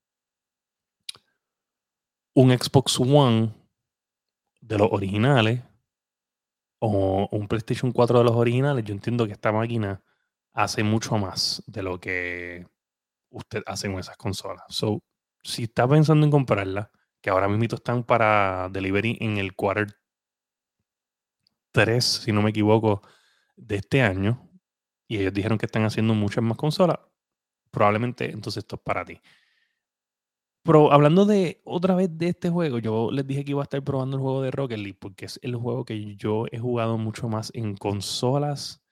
un 2.35 2.59
Xbox 2.59 3.01
One 3.01 3.55
de 4.61 4.79
los 4.79 4.89
originales, 4.93 5.63
o 6.81 7.29
un 7.31 7.49
PlayStation 7.49 7.93
4 7.93 8.19
de 8.19 8.25
los 8.25 8.35
originales, 8.35 8.85
yo 8.85 8.95
entiendo 8.95 9.27
que 9.27 9.33
esta 9.33 9.53
máquina 9.53 10.03
hace 10.53 10.83
mucho 10.83 11.19
más 11.19 11.63
de 11.67 11.83
lo 11.83 12.01
que 12.01 12.67
usted 13.31 13.63
hace 13.67 13.87
en 13.87 13.99
esas 13.99 14.17
consolas. 14.17 14.65
So, 14.69 15.01
si 15.45 15.65
está 15.65 15.89
pensando 15.89 16.27
en 16.27 16.33
comprarla, 16.33 16.91
que 17.23 17.31
ahora 17.31 17.49
mismo 17.49 17.77
están 17.77 18.05
para 18.05 18.69
delivery 18.71 19.19
en 19.21 19.39
el 19.39 19.55
quarter 19.55 19.97
3, 21.73 22.05
si 22.05 22.33
no 22.33 22.43
me 22.43 22.51
equivoco, 22.51 23.03
de 23.57 23.77
este 23.77 24.03
año, 24.03 24.49
y 25.07 25.19
ellos 25.19 25.35
dijeron 25.35 25.59
que 25.59 25.67
están 25.67 25.85
haciendo 25.85 26.15
muchas 26.15 26.43
más 26.43 26.57
consolas, 26.57 26.99
probablemente 27.71 28.31
entonces 28.31 28.65
esto 28.65 28.77
es 28.77 28.83
para 28.83 29.05
ti. 29.05 29.21
Pero 30.63 30.93
hablando 30.93 31.25
de 31.25 31.63
otra 31.65 31.95
vez 31.95 32.17
de 32.19 32.29
este 32.29 32.51
juego, 32.51 32.79
yo 32.79 33.11
les 33.11 33.27
dije 33.27 33.45
que 33.45 33.53
iba 33.53 33.63
a 33.63 33.65
estar 33.65 33.83
probando 33.83 34.17
el 34.17 34.23
juego 34.23 34.43
de 34.43 34.51
Rocket 34.51 34.79
League 34.79 34.99
porque 35.01 35.25
es 35.25 35.39
el 35.43 35.57
juego 35.57 35.85
que 35.85 36.17
yo 36.17 36.45
he 36.53 36.59
jugado 36.59 36.99
mucho 36.99 37.29
más 37.29 37.51
en 37.55 37.77
consolas, 37.77 38.83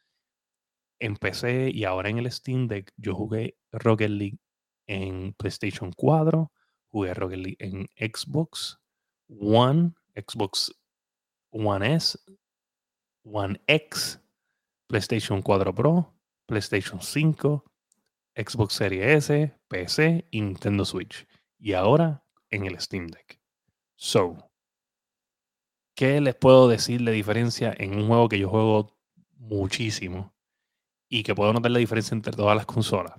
en 0.98 1.16
PC 1.16 1.70
y 1.70 1.84
ahora 1.84 2.08
en 2.08 2.18
el 2.18 2.32
Steam 2.32 2.68
Deck. 2.68 2.92
Yo 2.96 3.14
jugué 3.14 3.58
Rocket 3.70 4.10
League 4.10 4.38
en 4.86 5.34
PlayStation 5.34 5.92
4, 5.92 6.50
jugué 6.88 7.14
Rocket 7.14 7.38
League 7.38 7.56
en 7.60 7.86
Xbox 7.96 8.78
One, 9.28 9.92
Xbox 10.16 10.74
One 11.50 11.94
S, 11.94 12.18
One 13.24 13.60
X, 13.66 14.18
PlayStation 14.86 15.42
4 15.42 15.74
Pro, 15.74 16.14
PlayStation 16.46 17.02
5, 17.02 17.62
Xbox 18.34 18.72
Series 18.72 19.30
S, 19.30 19.54
PC 19.68 20.26
y 20.30 20.40
Nintendo 20.40 20.86
Switch 20.86 21.26
y 21.58 21.72
ahora 21.74 22.24
en 22.50 22.66
el 22.66 22.80
Steam 22.80 23.08
Deck. 23.08 23.40
So, 23.96 24.50
¿qué 25.94 26.20
les 26.20 26.34
puedo 26.34 26.68
decir 26.68 27.02
de 27.02 27.12
diferencia 27.12 27.74
en 27.76 27.96
un 27.96 28.06
juego 28.08 28.28
que 28.28 28.38
yo 28.38 28.48
juego 28.48 28.96
muchísimo 29.36 30.34
y 31.08 31.22
que 31.22 31.34
puedo 31.34 31.52
notar 31.52 31.70
la 31.70 31.78
diferencia 31.78 32.14
entre 32.14 32.32
todas 32.32 32.56
las 32.56 32.66
consolas? 32.66 33.14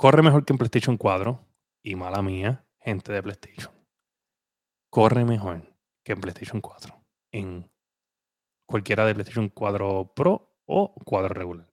corre 0.00 0.22
mejor 0.22 0.46
que 0.46 0.54
en 0.54 0.56
PlayStation 0.56 0.96
4 0.96 1.46
y 1.82 1.94
mala 1.94 2.22
mía, 2.22 2.64
gente 2.78 3.12
de 3.12 3.22
PlayStation. 3.22 3.70
Corre 4.88 5.26
mejor 5.26 5.76
que 6.02 6.12
en 6.12 6.22
PlayStation 6.22 6.62
4 6.62 7.04
en 7.32 7.70
cualquiera 8.64 9.04
de 9.04 9.12
PlayStation 9.12 9.50
4 9.50 10.14
Pro 10.16 10.56
o 10.64 10.94
4 11.04 11.28
regular. 11.28 11.69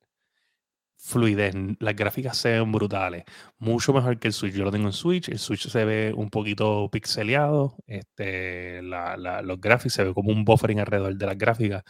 Fluidez, 1.00 1.54
las 1.80 1.96
gráficas 1.96 2.38
se 2.38 2.52
ven 2.52 2.72
brutales, 2.72 3.24
mucho 3.60 3.94
mejor 3.94 4.20
que 4.20 4.28
el 4.28 4.34
Switch. 4.34 4.54
Yo 4.56 4.64
lo 4.64 4.72
tengo 4.72 4.88
en 4.88 4.94
Switch, 4.94 5.30
el 5.30 5.40
Switch 5.40 5.70
se 5.70 5.86
ve 5.86 6.14
un 6.16 6.30
poquito 6.30 6.90
pixeleado, 6.92 7.76
este, 7.86 8.82
los 8.82 9.62
gráficos 9.62 9.94
se 9.94 10.04
ve 10.04 10.14
como 10.14 10.32
un 10.32 10.44
buffering 10.44 10.80
alrededor 10.80 11.16
de 11.16 11.26
las 11.26 11.38
gráficas. 11.38 11.84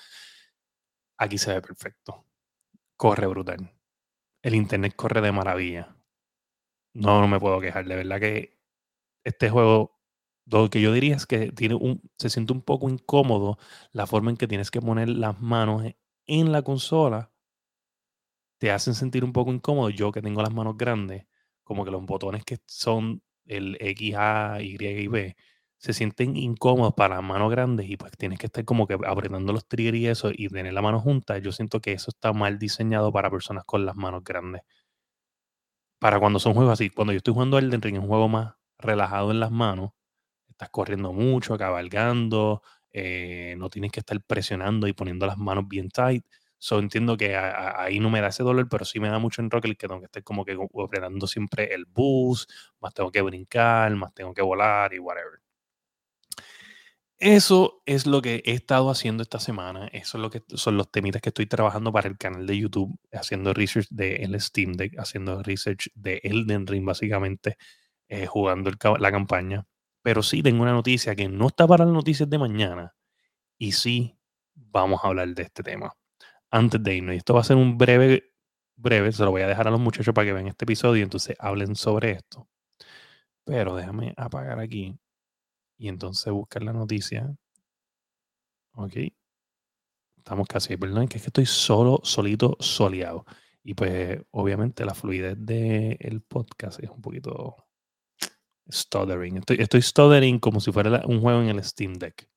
Aquí 1.17 1.37
se 1.37 1.53
ve 1.53 1.61
perfecto. 1.61 2.25
Corre 2.97 3.27
brutal. 3.27 3.71
El 4.41 4.55
internet 4.55 4.93
corre 4.95 5.21
de 5.21 5.31
maravilla. 5.31 5.95
No, 6.93 7.21
no 7.21 7.27
me 7.27 7.39
puedo 7.39 7.59
quejar. 7.61 7.87
De 7.87 7.95
verdad 7.95 8.19
que 8.19 8.59
este 9.23 9.49
juego, 9.49 9.99
lo 10.45 10.69
que 10.69 10.81
yo 10.81 10.93
diría 10.93 11.15
es 11.15 11.25
que 11.25 11.51
tiene 11.51 11.75
un, 11.75 12.01
se 12.17 12.29
siente 12.29 12.53
un 12.53 12.61
poco 12.61 12.89
incómodo 12.89 13.57
la 13.91 14.07
forma 14.07 14.31
en 14.31 14.37
que 14.37 14.47
tienes 14.47 14.71
que 14.71 14.81
poner 14.81 15.09
las 15.09 15.39
manos 15.41 15.83
en 16.27 16.51
la 16.51 16.61
consola. 16.63 17.31
Te 18.61 18.71
hacen 18.71 18.95
sentir 18.95 19.23
un 19.23 19.33
poco 19.33 19.51
incómodo. 19.51 19.89
Yo 19.89 20.11
que 20.11 20.21
tengo 20.21 20.41
las 20.41 20.53
manos 20.53 20.77
grandes, 20.77 21.25
como 21.63 21.85
que 21.85 21.91
los 21.91 22.03
botones 22.05 22.43
que 22.43 22.57
son 22.65 23.21
el 23.45 23.77
X, 23.79 24.15
A, 24.17 24.57
Y 24.61 24.77
y 24.83 25.07
B, 25.07 25.35
se 25.77 25.93
sienten 25.93 26.35
incómodos 26.35 26.93
para 26.95 27.21
manos 27.21 27.51
grandes 27.51 27.87
y 27.89 27.97
pues 27.97 28.11
tienes 28.17 28.39
que 28.39 28.47
estar 28.47 28.65
como 28.65 28.87
que 28.87 28.97
apretando 29.05 29.53
los 29.53 29.67
triggers 29.67 29.97
y 29.97 30.07
eso 30.07 30.31
y 30.33 30.47
tener 30.49 30.73
la 30.73 30.81
mano 30.81 30.99
junta. 30.99 31.37
Yo 31.37 31.51
siento 31.51 31.79
que 31.81 31.93
eso 31.93 32.09
está 32.09 32.33
mal 32.33 32.57
diseñado 32.57 33.11
para 33.11 33.29
personas 33.29 33.63
con 33.65 33.85
las 33.85 33.95
manos 33.95 34.23
grandes. 34.23 34.63
Para 35.99 36.19
cuando 36.19 36.39
son 36.39 36.53
juegos 36.53 36.73
así, 36.73 36.89
cuando 36.89 37.13
yo 37.13 37.17
estoy 37.17 37.33
jugando 37.33 37.57
Elden 37.57 37.81
Ring, 37.81 37.99
un 37.99 38.07
juego 38.07 38.27
más 38.29 38.53
relajado 38.77 39.31
en 39.31 39.39
las 39.39 39.51
manos, 39.51 39.91
estás 40.49 40.69
corriendo 40.69 41.13
mucho, 41.13 41.57
cabalgando, 41.57 42.61
eh, 42.91 43.55
no 43.57 43.69
tienes 43.69 43.91
que 43.91 44.01
estar 44.01 44.21
presionando 44.23 44.87
y 44.87 44.93
poniendo 44.93 45.27
las 45.27 45.37
manos 45.37 45.67
bien 45.67 45.89
tight. 45.89 46.25
So, 46.59 46.79
entiendo 46.79 47.17
que 47.17 47.35
ahí 47.35 47.99
no 47.99 48.09
me 48.09 48.21
da 48.21 48.27
ese 48.29 48.43
dolor, 48.43 48.67
pero 48.69 48.85
sí 48.85 48.99
me 48.99 49.09
da 49.09 49.19
mucho 49.19 49.41
en 49.41 49.51
Rocket 49.51 49.77
que 49.77 49.87
tengo 49.87 49.99
que 49.99 50.05
estar 50.05 50.23
como 50.23 50.43
que 50.45 50.57
apretando 50.83 51.27
siempre 51.27 51.73
el 51.73 51.85
boost, 51.85 52.49
más 52.79 52.93
tengo 52.93 53.11
que 53.11 53.21
brincar, 53.21 53.95
más 53.95 54.13
tengo 54.13 54.33
que 54.33 54.41
volar 54.41 54.93
y 54.93 54.99
whatever. 54.99 55.39
Eso 57.19 57.81
es 57.87 58.05
lo 58.05 58.21
que 58.21 58.43
he 58.45 58.51
estado 58.53 58.91
haciendo 58.91 59.23
esta 59.23 59.39
semana. 59.39 59.87
Eso 59.87 60.17
es 60.17 60.21
lo 60.21 60.29
que 60.29 60.43
son 60.55 60.77
los 60.77 60.91
temitas 60.91 61.21
que 61.21 61.29
estoy 61.29 61.47
trabajando 61.47 61.91
para 61.91 62.07
el 62.07 62.17
canal 62.17 62.45
de 62.45 62.57
YouTube, 62.59 62.99
haciendo 63.11 63.53
research 63.53 63.87
de 63.89 64.17
el 64.17 64.39
Steam 64.39 64.73
Deck, 64.73 64.99
haciendo 64.99 65.41
research 65.41 65.89
de 65.95 66.21
Elden 66.23 66.67
Ring, 66.67 66.85
básicamente, 66.85 67.57
eh, 68.07 68.27
jugando 68.27 68.71
la 68.99 69.11
campaña. 69.11 69.65
Pero 70.03 70.21
sí 70.21 70.43
tengo 70.43 70.61
una 70.61 70.73
noticia 70.73 71.15
que 71.15 71.27
no 71.27 71.47
está 71.47 71.67
para 71.67 71.85
las 71.85 71.93
noticias 71.93 72.29
de 72.29 72.37
mañana. 72.37 72.95
Y 73.57 73.73
sí 73.73 74.17
vamos 74.55 75.01
a 75.03 75.07
hablar 75.07 75.29
de 75.29 75.43
este 75.43 75.63
tema. 75.63 75.93
Antes 76.51 76.81
de 76.83 76.95
irnos, 76.95 77.15
y 77.15 77.17
esto 77.17 77.33
va 77.33 77.41
a 77.41 77.43
ser 77.43 77.57
un 77.57 77.77
breve, 77.77 78.33
breve, 78.75 79.11
se 79.11 79.23
lo 79.23 79.31
voy 79.31 79.41
a 79.41 79.47
dejar 79.47 79.67
a 79.67 79.71
los 79.71 79.79
muchachos 79.79 80.13
para 80.13 80.25
que 80.25 80.33
vean 80.33 80.47
este 80.47 80.65
episodio 80.65 81.01
y 81.01 81.03
entonces 81.03 81.35
hablen 81.39 81.75
sobre 81.75 82.11
esto. 82.11 82.47
Pero 83.43 83.75
déjame 83.75 84.13
apagar 84.17 84.59
aquí 84.59 84.97
y 85.77 85.87
entonces 85.89 86.31
buscar 86.33 86.63
la 86.63 86.73
noticia. 86.73 87.35
Ok. 88.75 88.93
Estamos 90.17 90.47
casi, 90.47 90.77
que 90.77 90.85
es 90.85 91.09
que 91.09 91.17
estoy 91.17 91.45
solo, 91.45 92.01
solito, 92.03 92.57
soleado. 92.59 93.25
Y 93.63 93.73
pues, 93.73 94.19
obviamente, 94.31 94.85
la 94.85 94.93
fluidez 94.93 95.37
del 95.39 96.21
podcast 96.21 96.81
es 96.83 96.89
un 96.89 97.01
poquito 97.01 97.55
stuttering. 98.69 99.37
Estoy, 99.37 99.57
estoy 99.59 99.81
stuttering 99.81 100.39
como 100.39 100.59
si 100.59 100.71
fuera 100.71 101.01
un 101.05 101.21
juego 101.21 101.41
en 101.41 101.49
el 101.49 101.63
Steam 101.63 101.93
Deck. 101.93 102.29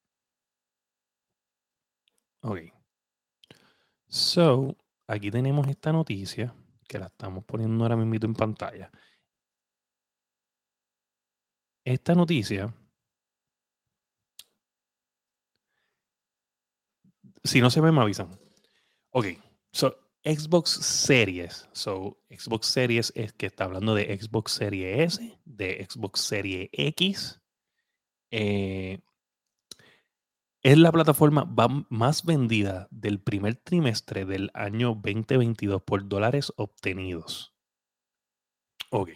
Ok. 2.43 2.80
So, 4.11 4.77
aquí 5.07 5.31
tenemos 5.31 5.69
esta 5.69 5.93
noticia 5.93 6.55
que 6.89 6.99
la 6.99 7.07
estamos 7.07 7.45
poniendo 7.45 7.85
ahora 7.85 7.97
mismo 7.97 8.27
en 8.27 8.35
pantalla. 8.35 8.91
Esta 11.85 12.15
noticia 12.15 12.75
Si 17.45 17.61
no 17.61 17.71
se 17.71 17.81
ve, 17.81 17.91
me 17.91 18.03
avisan. 18.03 18.39
Ok. 19.11 19.27
So, 19.73 19.97
Xbox 20.25 20.71
Series. 20.71 21.69
So, 21.73 22.19
Xbox 22.29 22.67
Series 22.67 23.13
es 23.17 23.33
que 23.33 23.47
está 23.47 23.65
hablando 23.65 23.95
de 23.95 24.17
Xbox 24.19 24.53
Series 24.53 25.15
S, 25.15 25.39
de 25.45 25.87
Xbox 25.89 26.21
Series 26.21 26.69
X. 26.73 27.41
Eh, 28.31 29.01
es 30.63 30.77
la 30.79 30.93
plataforma 30.93 31.45
más 31.89 32.25
vendida 32.25 32.89
del 32.91 33.21
primer 33.21 33.57
trimestre 33.57 34.25
del 34.27 34.51
año 34.53 34.89
2022 34.95 35.83
por 35.83 36.07
dólares 36.09 36.53
obtenidos. 36.57 37.55
Ok. 38.91 39.11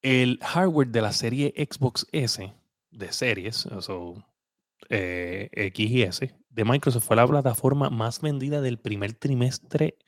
El 0.00 0.38
hardware 0.42 0.88
de 0.88 1.02
la 1.02 1.12
serie 1.12 1.54
Xbox 1.56 2.06
S 2.12 2.54
de 2.90 3.12
series, 3.12 3.68
so, 3.80 4.24
eh, 4.88 5.50
X 5.52 5.90
y 5.90 6.02
S 6.02 6.34
de 6.48 6.64
Microsoft 6.64 7.04
fue 7.04 7.16
la 7.16 7.26
plataforma 7.26 7.90
más 7.90 8.20
vendida 8.20 8.60
del 8.60 8.78
primer 8.78 9.14
trimestre 9.14 9.98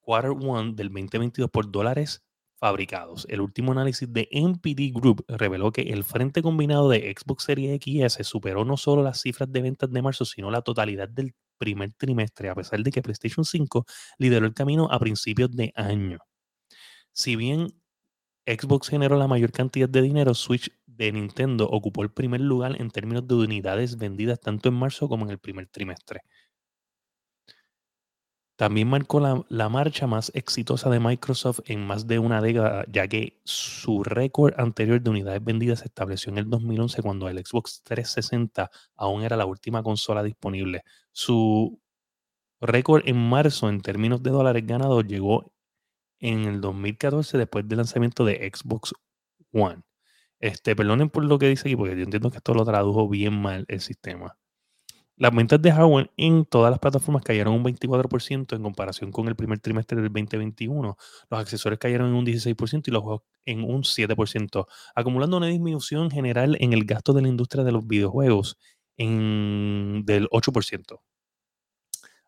quarter 0.00 0.32
one 0.32 0.74
del 0.74 0.88
2022 0.88 1.50
por 1.50 1.70
dólares 1.70 2.22
fabricados. 2.64 3.26
El 3.28 3.42
último 3.42 3.72
análisis 3.72 4.10
de 4.10 4.26
NPD 4.30 4.90
Group 4.90 5.26
reveló 5.28 5.70
que 5.70 5.82
el 5.82 6.02
frente 6.02 6.40
combinado 6.40 6.88
de 6.88 7.14
Xbox 7.14 7.44
Series 7.44 7.74
X 7.74 8.16
superó 8.22 8.64
no 8.64 8.78
solo 8.78 9.02
las 9.02 9.20
cifras 9.20 9.52
de 9.52 9.60
ventas 9.60 9.90
de 9.90 10.00
marzo, 10.00 10.24
sino 10.24 10.50
la 10.50 10.62
totalidad 10.62 11.06
del 11.06 11.34
primer 11.58 11.92
trimestre, 11.92 12.48
a 12.48 12.54
pesar 12.54 12.82
de 12.82 12.90
que 12.90 13.02
PlayStation 13.02 13.44
5 13.44 13.84
lideró 14.16 14.46
el 14.46 14.54
camino 14.54 14.88
a 14.90 14.98
principios 14.98 15.50
de 15.50 15.74
año. 15.74 16.20
Si 17.12 17.36
bien 17.36 17.68
Xbox 18.46 18.88
generó 18.88 19.18
la 19.18 19.28
mayor 19.28 19.52
cantidad 19.52 19.90
de 19.90 20.00
dinero, 20.00 20.32
Switch 20.32 20.70
de 20.86 21.12
Nintendo 21.12 21.68
ocupó 21.68 22.02
el 22.02 22.12
primer 22.12 22.40
lugar 22.40 22.80
en 22.80 22.88
términos 22.88 23.28
de 23.28 23.34
unidades 23.34 23.98
vendidas 23.98 24.40
tanto 24.40 24.70
en 24.70 24.76
marzo 24.76 25.06
como 25.06 25.26
en 25.26 25.32
el 25.32 25.38
primer 25.38 25.66
trimestre. 25.66 26.22
También 28.56 28.88
marcó 28.88 29.20
la, 29.48 29.68
marcha 29.68 30.06
más 30.06 30.30
exitosa 30.34 30.88
de 30.88 31.00
Microsoft 31.00 31.60
en 31.66 31.84
más 31.84 32.06
de 32.06 32.20
una 32.20 32.40
década, 32.40 32.84
ya 32.88 33.08
que 33.08 33.40
su 33.44 34.04
récord 34.04 34.54
anterior 34.58 35.00
de 35.00 35.10
unidades 35.10 35.42
vendidas 35.42 35.80
se 35.80 35.86
estableció 35.86 36.30
en 36.30 36.38
el 36.38 36.48
2011 36.48 37.02
cuando 37.02 37.28
el 37.28 37.44
Xbox 37.44 37.82
360 37.82 38.70
aún 38.96 39.22
era 39.24 39.36
la 39.36 39.46
última 39.46 39.82
consola 39.82 40.22
disponible. 40.22 40.84
Su 41.10 41.80
récord 42.60 43.02
en 43.06 43.16
marzo 43.28 43.68
en 43.68 43.80
términos 43.80 44.22
de 44.22 44.30
dólares 44.30 44.64
ganados 44.66 45.04
llegó 45.06 45.52
en 46.20 46.44
el 46.44 46.60
2014 46.60 47.38
después 47.38 47.68
del 47.68 47.78
lanzamiento 47.78 48.24
de 48.24 48.50
Xbox 48.54 48.94
One. 49.52 49.82
Este, 50.40 50.76
perdonen 50.76 51.10
por 51.10 51.24
lo 51.24 51.38
que 51.38 51.48
dice 51.48 51.68
aquí, 51.68 51.76
porque 51.76 51.96
yo 51.96 52.04
entiendo 52.04 52.30
que 52.30 52.38
esto 52.38 52.54
lo 52.54 52.64
tradujo 52.64 53.08
bien 53.08 53.40
mal 53.40 53.64
el 53.68 53.80
sistema. 53.80 54.36
Las 55.16 55.32
ventas 55.32 55.62
de 55.62 55.70
hardware 55.70 56.10
en 56.16 56.44
todas 56.44 56.70
las 56.72 56.80
plataformas 56.80 57.22
cayeron 57.22 57.54
un 57.54 57.64
24% 57.64 58.56
en 58.56 58.62
comparación 58.62 59.12
con 59.12 59.28
el 59.28 59.36
primer 59.36 59.60
trimestre 59.60 60.00
del 60.00 60.12
2021. 60.12 60.96
Los 61.30 61.40
accesorios 61.40 61.78
cayeron 61.78 62.08
en 62.08 62.14
un 62.14 62.26
16% 62.26 62.88
y 62.88 62.90
los 62.90 63.02
juegos 63.02 63.22
en 63.44 63.62
un 63.62 63.82
7%, 63.82 64.66
acumulando 64.94 65.36
una 65.36 65.46
disminución 65.46 66.10
general 66.10 66.56
en 66.60 66.72
el 66.72 66.84
gasto 66.84 67.12
de 67.12 67.22
la 67.22 67.28
industria 67.28 67.62
de 67.62 67.70
los 67.72 67.86
videojuegos 67.86 68.58
en, 68.96 70.02
del 70.04 70.28
8%. 70.30 71.00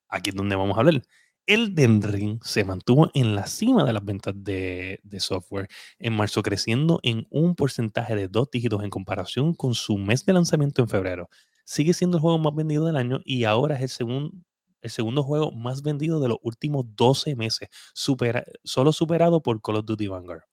Aquí 0.08 0.30
es 0.30 0.36
donde 0.36 0.54
vamos 0.54 0.76
a 0.76 0.80
hablar. 0.80 1.02
Elden 1.46 2.02
Ring 2.02 2.40
se 2.42 2.64
mantuvo 2.64 3.10
en 3.14 3.34
la 3.36 3.46
cima 3.46 3.84
de 3.84 3.92
las 3.92 4.04
ventas 4.04 4.34
de, 4.36 5.00
software 5.18 5.68
en 5.98 6.12
marzo, 6.12 6.42
creciendo 6.42 6.98
en 7.02 7.26
un 7.30 7.54
porcentaje 7.54 8.16
de 8.16 8.28
dos 8.28 8.50
dígitos 8.50 8.82
en 8.82 8.90
comparación 8.90 9.54
con 9.54 9.74
su 9.74 9.96
mes 9.96 10.24
de 10.24 10.32
lanzamiento 10.32 10.82
en 10.82 10.88
febrero. 10.88 11.28
Sigue 11.66 11.92
siendo 11.92 12.16
el 12.16 12.22
juego 12.22 12.38
más 12.38 12.54
vendido 12.54 12.86
del 12.86 12.96
año 12.96 13.20
y 13.24 13.44
ahora 13.44 13.74
es 13.74 14.00
el, 14.00 14.32
el 14.80 14.90
segundo 14.90 15.22
juego 15.22 15.52
más 15.52 15.82
vendido 15.82 16.20
de 16.20 16.28
los 16.28 16.38
últimos 16.42 16.86
12 16.96 17.36
meses, 17.36 17.68
solo 17.92 18.92
superado 18.92 19.42
por 19.42 19.60
Call 19.60 19.76
of 19.76 19.84
Duty 19.84 20.06
Vanguard. 20.06 20.44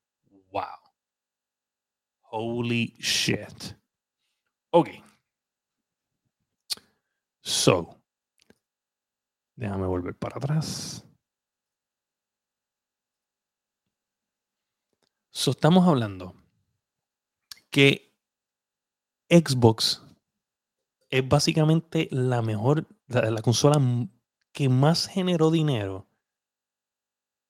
¡Wow! 0.51 0.63
Holy 2.31 2.95
shit. 2.99 3.77
Ok. 4.71 4.89
So, 7.41 8.03
Déjame 9.55 9.85
volver 9.85 10.15
para 10.15 10.37
atrás. 10.37 11.05
estamos 15.31 15.87
hablando 15.87 16.35
que 17.69 18.13
Xbox 19.29 20.01
es 21.13 21.29
básicamente 21.29 22.07
la 22.09 22.41
mejor, 22.41 22.87
la, 23.05 23.43
consola 23.43 23.79
que 24.51 24.67
más 24.67 25.05
generó 25.05 25.51
dinero 25.51 26.07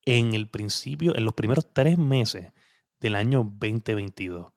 en 0.04 0.34
el 0.34 0.50
principio, 0.50 1.16
en 1.16 1.24
los 1.24 1.34
primeros 1.34 1.72
tres 1.72 1.98
meses 1.98 2.52
del 3.00 3.16
año 3.16 3.50
2022. 3.58 4.52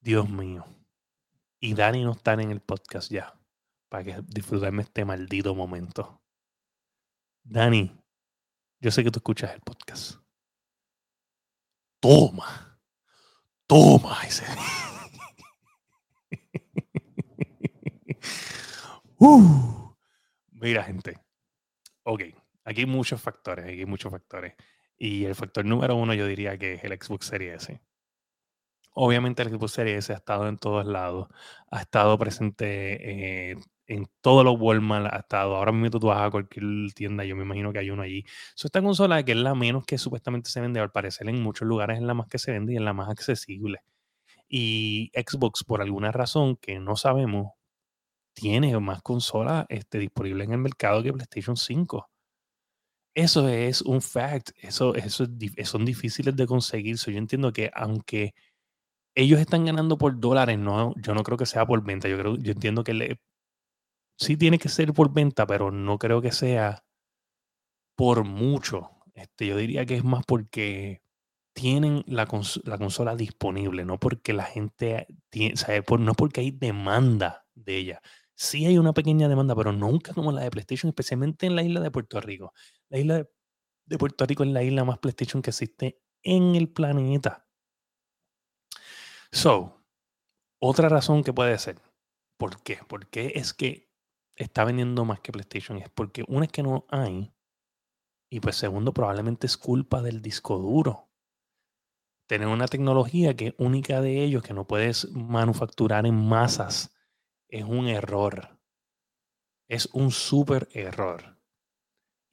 Dios 0.00 0.28
mío. 0.28 0.66
Y 1.60 1.74
Dani 1.74 2.02
no 2.02 2.10
está 2.10 2.32
en 2.32 2.50
el 2.50 2.58
podcast 2.58 3.12
ya, 3.12 3.38
para 3.88 4.02
que 4.02 4.22
disfrutarme 4.26 4.82
este 4.82 5.04
maldito 5.04 5.54
momento. 5.54 6.20
Dani, 7.44 7.92
yo 8.80 8.90
sé 8.90 9.04
que 9.04 9.12
tú 9.12 9.20
escuchas 9.20 9.54
el 9.54 9.60
podcast. 9.60 10.16
Toma. 12.00 12.80
Toma 13.68 14.18
ese. 14.26 14.46
uh, 19.18 19.94
mira, 20.52 20.84
gente. 20.84 21.18
Ok, 22.04 22.22
aquí 22.64 22.80
hay 22.80 22.86
muchos 22.86 23.20
factores, 23.20 23.64
aquí 23.66 23.80
hay 23.80 23.86
muchos 23.86 24.12
factores. 24.12 24.54
Y 24.98 25.24
el 25.24 25.34
factor 25.34 25.64
número 25.64 25.96
uno 25.96 26.14
yo 26.14 26.26
diría 26.26 26.56
que 26.58 26.74
es 26.74 26.84
el 26.84 26.92
Xbox 26.92 27.26
Series 27.26 27.64
S. 27.64 27.80
Obviamente 28.94 29.42
el 29.42 29.50
Xbox 29.50 29.72
Series 29.72 29.98
S 29.98 30.12
ha 30.12 30.16
estado 30.16 30.48
en 30.48 30.56
todos 30.58 30.86
lados, 30.86 31.28
ha 31.70 31.80
estado 31.82 32.16
presente 32.18 33.50
eh, 33.50 33.56
en 33.86 34.06
todos 34.20 34.44
los 34.44 34.56
Walmart, 34.58 35.12
ha 35.12 35.18
estado, 35.18 35.56
ahora 35.56 35.72
mismo 35.72 36.00
tú 36.00 36.06
vas 36.08 36.22
a 36.22 36.30
cualquier 36.30 36.64
tienda, 36.94 37.24
yo 37.24 37.36
me 37.36 37.42
imagino 37.42 37.72
que 37.72 37.78
hay 37.80 37.90
uno 37.90 38.02
allí. 38.02 38.24
So, 38.54 38.68
esta 38.68 38.82
consola 38.82 39.22
que 39.22 39.32
es 39.32 39.38
la 39.38 39.54
menos 39.54 39.84
que 39.84 39.98
supuestamente 39.98 40.50
se 40.50 40.60
vende, 40.60 40.80
al 40.80 40.92
parecer 40.92 41.28
en 41.28 41.42
muchos 41.42 41.68
lugares 41.68 41.98
es 41.98 42.04
la 42.04 42.14
más 42.14 42.28
que 42.28 42.38
se 42.38 42.52
vende 42.52 42.72
y 42.72 42.76
es 42.76 42.82
la 42.82 42.92
más 42.94 43.08
accesible. 43.10 43.80
Y 44.48 45.10
Xbox, 45.14 45.64
por 45.64 45.82
alguna 45.82 46.12
razón 46.12 46.56
que 46.56 46.78
no 46.78 46.96
sabemos, 46.96 47.52
tiene 48.36 48.78
más 48.80 49.00
consolas 49.02 49.64
este, 49.70 49.98
disponibles 49.98 50.46
en 50.46 50.52
el 50.52 50.58
mercado 50.58 51.02
que 51.02 51.12
PlayStation 51.12 51.56
5. 51.56 52.06
Eso 53.14 53.48
es 53.48 53.80
un 53.80 54.02
fact, 54.02 54.50
eso, 54.58 54.94
eso 54.94 55.26
son 55.64 55.84
difíciles 55.86 56.36
de 56.36 56.46
conseguir. 56.46 56.96
yo 56.96 57.12
entiendo 57.12 57.50
que 57.50 57.70
aunque 57.74 58.34
ellos 59.14 59.40
están 59.40 59.64
ganando 59.64 59.96
por 59.96 60.20
dólares, 60.20 60.58
no, 60.58 60.94
yo 60.96 61.14
no 61.14 61.22
creo 61.22 61.38
que 61.38 61.46
sea 61.46 61.64
por 61.66 61.82
venta. 61.82 62.08
Yo 62.08 62.18
creo, 62.18 62.36
yo 62.36 62.52
entiendo 62.52 62.84
que 62.84 63.18
sí 64.18 64.36
tiene 64.36 64.58
que 64.58 64.68
ser 64.68 64.92
por 64.92 65.12
venta, 65.14 65.46
pero 65.46 65.70
no 65.70 65.98
creo 65.98 66.20
que 66.20 66.32
sea 66.32 66.84
por 67.96 68.24
mucho. 68.24 68.90
Este, 69.14 69.46
yo 69.46 69.56
diría 69.56 69.86
que 69.86 69.96
es 69.96 70.04
más 70.04 70.24
porque 70.26 71.00
tienen 71.54 72.04
la, 72.06 72.26
consola 72.26 73.16
disponible, 73.16 73.86
no 73.86 73.98
porque 73.98 74.34
la 74.34 74.44
gente 74.44 75.06
tiene, 75.30 75.56
sabe, 75.56 75.82
por, 75.82 76.00
no 76.00 76.12
porque 76.12 76.42
hay 76.42 76.50
demanda 76.50 77.46
de 77.54 77.76
ella. 77.78 78.02
Sí 78.36 78.66
hay 78.66 78.76
una 78.76 78.92
pequeña 78.92 79.28
demanda, 79.28 79.56
pero 79.56 79.72
nunca 79.72 80.12
como 80.12 80.30
la 80.30 80.42
de 80.42 80.50
PlayStation, 80.50 80.90
especialmente 80.90 81.46
en 81.46 81.56
la 81.56 81.62
isla 81.62 81.80
de 81.80 81.90
Puerto 81.90 82.20
Rico. 82.20 82.52
La 82.90 82.98
isla 82.98 83.26
de, 83.86 83.98
Puerto 83.98 84.26
Rico 84.26 84.44
es 84.44 84.50
la 84.50 84.62
isla 84.62 84.84
más 84.84 84.98
PlayStation 84.98 85.40
que 85.40 85.50
existe 85.50 86.02
en 86.22 86.54
el 86.54 86.68
planeta. 86.68 87.48
So, 89.32 89.82
otra 90.58 90.88
razón 90.90 91.24
que 91.24 91.32
puede 91.32 91.58
ser, 91.58 91.80
¿por 92.36 92.62
qué? 92.62 92.78
Porque 92.86 93.32
es 93.36 93.54
que 93.54 93.90
está 94.34 94.64
vendiendo 94.64 95.06
más 95.06 95.20
que 95.20 95.32
PlayStation. 95.32 95.78
Es 95.78 95.88
porque 95.88 96.22
una 96.28 96.44
es 96.44 96.52
que 96.52 96.62
no 96.62 96.84
hay, 96.90 97.32
y 98.30 98.40
pues 98.40 98.56
segundo, 98.56 98.92
probablemente 98.92 99.46
es 99.46 99.56
culpa 99.56 100.02
del 100.02 100.20
disco 100.20 100.58
duro. 100.58 101.10
Tener 102.26 102.48
una 102.48 102.66
tecnología 102.66 103.34
que 103.36 103.48
es 103.48 103.54
única 103.58 104.00
de 104.00 104.24
ellos, 104.24 104.42
que 104.42 104.52
no 104.52 104.66
puedes 104.66 105.10
manufacturar 105.12 106.06
en 106.06 106.16
masas, 106.28 106.95
es 107.48 107.64
un 107.64 107.88
error. 107.88 108.58
Es 109.68 109.88
un 109.92 110.10
súper 110.10 110.68
error. 110.72 111.36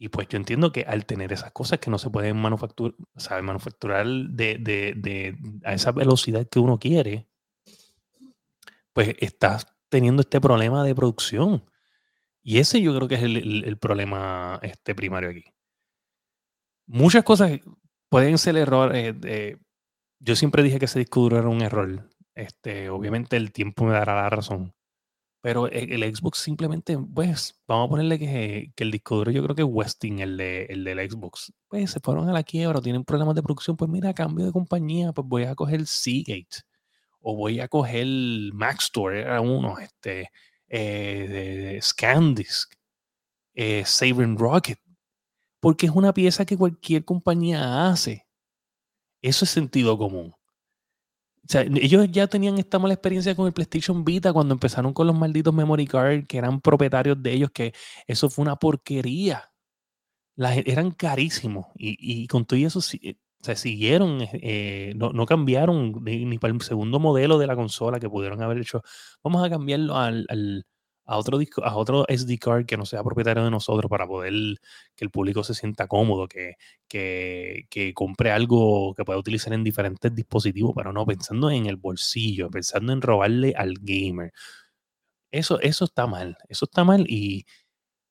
Y 0.03 0.09
pues 0.09 0.27
yo 0.27 0.37
entiendo 0.37 0.71
que 0.71 0.81
al 0.81 1.05
tener 1.05 1.31
esas 1.31 1.51
cosas 1.51 1.79
que 1.79 1.89
no 1.89 1.97
se 1.97 2.09
pueden 2.09 2.35
manufacturar, 2.35 2.93
manufacturar 3.41 4.05
de, 4.05 5.37
a 5.63 5.73
esa 5.73 5.91
velocidad 5.93 6.45
que 6.49 6.59
uno 6.59 6.77
quiere, 6.77 7.27
pues 8.91 9.15
estás 9.19 9.65
teniendo 9.89 10.21
este 10.21 10.41
problema 10.41 10.83
de 10.83 10.93
producción. 10.93 11.63
Y 12.41 12.57
ese 12.57 12.81
yo 12.81 12.93
creo 12.93 13.07
que 13.07 13.15
es 13.15 13.23
el, 13.23 13.77
problema 13.77 14.59
este 14.61 14.93
primario 14.93 15.29
aquí. 15.29 15.45
Muchas 16.85 17.23
cosas 17.23 17.61
pueden 18.09 18.37
ser 18.37 18.57
errores. 18.57 19.15
Eh, 19.23 19.57
yo 20.19 20.35
siempre 20.35 20.63
dije 20.63 20.79
que 20.79 20.85
ese 20.85 20.99
disco 20.99 21.27
era 21.27 21.47
un 21.47 21.61
error. 21.61 22.09
Este, 22.35 22.89
obviamente 22.89 23.37
el 23.37 23.53
tiempo 23.53 23.85
me 23.85 23.93
dará 23.93 24.15
la 24.15 24.29
razón. 24.29 24.73
Pero 25.43 25.67
el, 25.67 26.15
Xbox 26.15 26.37
simplemente, 26.37 26.97
pues, 26.97 27.59
vamos 27.67 27.87
a 27.87 27.89
ponerle 27.89 28.17
que, 28.17 28.71
el 28.77 28.91
disco 28.91 29.17
duro, 29.17 29.29
yo 29.29 29.43
creo 29.43 29.55
que 29.55 29.63
es 29.63 29.67
Westing, 29.69 30.19
el, 30.19 30.37
de, 30.37 30.63
el 30.69 30.85
del 30.85 31.11
Xbox, 31.11 31.51
pues 31.67 31.91
se 31.91 31.99
fueron 31.99 32.29
a 32.29 32.31
la 32.31 32.43
quiebra, 32.43 32.79
tienen 32.79 33.03
problemas 33.03 33.35
de 33.35 33.43
producción, 33.43 33.75
pues 33.75 33.91
mira, 33.91 34.13
cambio 34.13 34.45
de 34.45 34.53
compañía, 34.53 35.11
pues 35.11 35.27
voy 35.27 35.43
a 35.43 35.53
coger 35.53 35.85
Seagate 35.85 36.63
o 37.19 37.35
voy 37.35 37.59
a 37.59 37.67
coger 37.67 38.07
Maxtor, 38.53 39.15
era 39.15 39.41
uno, 39.41 39.79
este, 39.79 40.29
eh, 40.69 41.27
de, 41.27 41.81
Scandisk, 41.81 42.75
eh, 43.53 43.83
Rocket, 44.37 44.79
porque 45.59 45.87
es 45.87 45.91
una 45.91 46.13
pieza 46.13 46.45
que 46.45 46.57
cualquier 46.57 47.03
compañía 47.03 47.89
hace. 47.89 48.25
Eso 49.21 49.43
es 49.43 49.51
sentido 49.51 49.97
común. 49.97 50.33
O 51.45 51.51
sea, 51.51 51.61
ellos 51.61 52.09
ya 52.09 52.27
tenían 52.27 52.57
esta 52.57 52.79
mala 52.79 52.93
experiencia 52.93 53.35
con 53.35 53.47
el 53.47 53.53
PlayStation 53.53 54.05
Vita 54.05 54.31
cuando 54.31 54.53
empezaron 54.53 54.93
con 54.93 55.07
los 55.07 55.17
malditos 55.17 55.53
memory 55.53 55.85
cards 55.87 56.25
que 56.27 56.37
eran 56.37 56.61
propietarios 56.61 57.21
de 57.21 57.33
ellos, 57.33 57.51
que 57.51 57.73
eso 58.07 58.29
fue 58.29 58.43
una 58.43 58.55
porquería. 58.55 59.51
Las, 60.35 60.57
eran 60.65 60.91
carísimos 60.91 61.67
y, 61.75 61.97
y, 61.99 62.27
con 62.27 62.45
todo 62.45 62.59
eso 62.59 62.79
eh, 63.01 63.17
se 63.41 63.55
siguieron, 63.55 64.19
eh, 64.33 64.93
no, 64.95 65.11
no, 65.11 65.25
cambiaron 65.25 66.01
ni, 66.03 66.37
para 66.39 66.53
el 66.53 66.61
segundo 66.61 66.99
modelo 66.99 67.37
de 67.37 67.45
la 67.45 67.55
consola 67.55 67.99
que 67.99 68.09
pudieron 68.09 68.41
haber 68.41 68.57
hecho. 68.59 68.81
Vamos 69.21 69.45
a 69.45 69.49
cambiarlo 69.49 69.97
al, 69.97 70.65
a 71.05 71.17
otro 71.17 71.37
disco, 71.37 71.63
a 71.63 71.75
otro 71.75 72.05
SD 72.07 72.37
card 72.39 72.65
que 72.65 72.77
no 72.77 72.85
sea 72.85 73.03
propietario 73.03 73.43
de 73.43 73.51
nosotros 73.51 73.89
para 73.89 74.07
poder 74.07 74.33
que 74.95 75.05
el 75.05 75.11
público 75.11 75.43
se 75.43 75.53
sienta 75.53 75.87
cómodo, 75.87 76.27
que, 76.27 76.55
que, 76.87 77.65
que, 77.69 77.93
compre 77.93 78.31
algo 78.31 78.93
que 78.95 79.03
pueda 79.05 79.19
utilizar 79.19 79.53
en 79.53 79.63
diferentes 79.63 80.13
dispositivos, 80.15 80.73
pero 80.75 80.93
no 80.93 81.05
pensando 81.05 81.49
en 81.51 81.65
el 81.65 81.75
bolsillo, 81.77 82.49
pensando 82.49 82.93
en 82.93 83.01
robarle 83.01 83.53
al 83.57 83.75
gamer. 83.81 84.31
Eso, 85.31 85.59
eso 85.61 85.85
está 85.85 86.07
mal, 86.07 86.37
eso 86.47 86.65
está 86.65 86.83
mal 86.83 87.05
y 87.09 87.45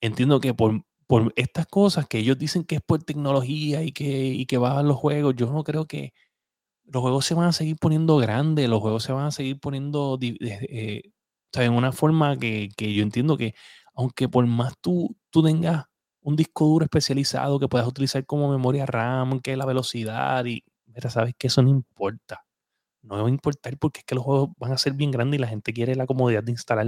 entiendo 0.01 0.41
que 0.41 0.55
por, 0.55 0.85
por 1.07 1.33
estas 1.37 1.67
cosas 1.67 2.07
que 2.09 2.19
ellos 2.19 2.39
dicen 2.39 2.65
que 2.65 2.77
es 2.77 2.83
por 2.83 3.03
tecnología 3.05 3.83
y 3.83 3.93
que, 3.93 4.27
y 4.27 4.47
que 4.47 4.59
bajan 4.59 4.89
los 4.89 4.97
juegos, 4.97 5.35
yo 5.37 5.47
no 5.53 5.65
creo 5.65 5.87
que 5.87 6.13
los 6.85 7.03
juegos 7.03 7.27
se 7.27 7.35
van 7.35 7.49
a 7.49 7.53
seguir 7.53 7.77
poniendo 7.77 8.17
grandes, 8.19 8.69
los 8.69 8.81
juegos 8.81 9.05
se 9.05 9.13
van 9.13 9.27
a 9.27 9.31
seguir 9.31 9.61
poniendo 9.61 10.19
eh, 10.21 11.03
sea, 11.53 11.65
en 11.65 11.73
una 11.75 11.93
forma 11.93 12.37
que, 12.39 12.71
yo 12.79 13.03
entiendo 13.03 13.37
que, 13.37 13.55
aunque 13.95 14.29
por 14.29 14.47
más 14.47 14.75
tú, 14.81 15.17
tú 15.31 15.43
tengas 15.43 15.87
un 16.21 16.37
disco 16.37 16.67
duro 16.67 16.85
especializado 16.85 17.59
que 17.59 17.69
puedas 17.69 17.87
utilizar 17.87 18.25
como 18.27 18.51
memoria 18.51 18.87
RAM, 18.87 19.41
que 19.41 19.57
la 19.57 19.67
velocidad, 19.67 20.45
y 20.47 20.65
mira, 20.87 21.11
sabes 21.11 21.35
que 21.37 21.49
eso 21.49 21.63
no 21.63 21.71
importa. 21.71 22.45
No 23.03 23.17
va 23.23 23.27
a 23.27 23.31
importar 23.31 23.77
porque 23.79 24.01
es 24.01 24.05
que 24.05 24.15
los 24.15 24.25
juegos 24.25 24.51
van 24.59 24.73
a 24.73 24.79
ser 24.79 24.95
bien 24.95 25.11
grandes 25.11 25.39
y 25.39 25.41
la 25.41 25.49
gente 25.49 25.73
quiere 25.73 25.97
la 25.97 26.07
comodidad 26.07 26.45
de 26.45 26.53
instalar 26.53 26.87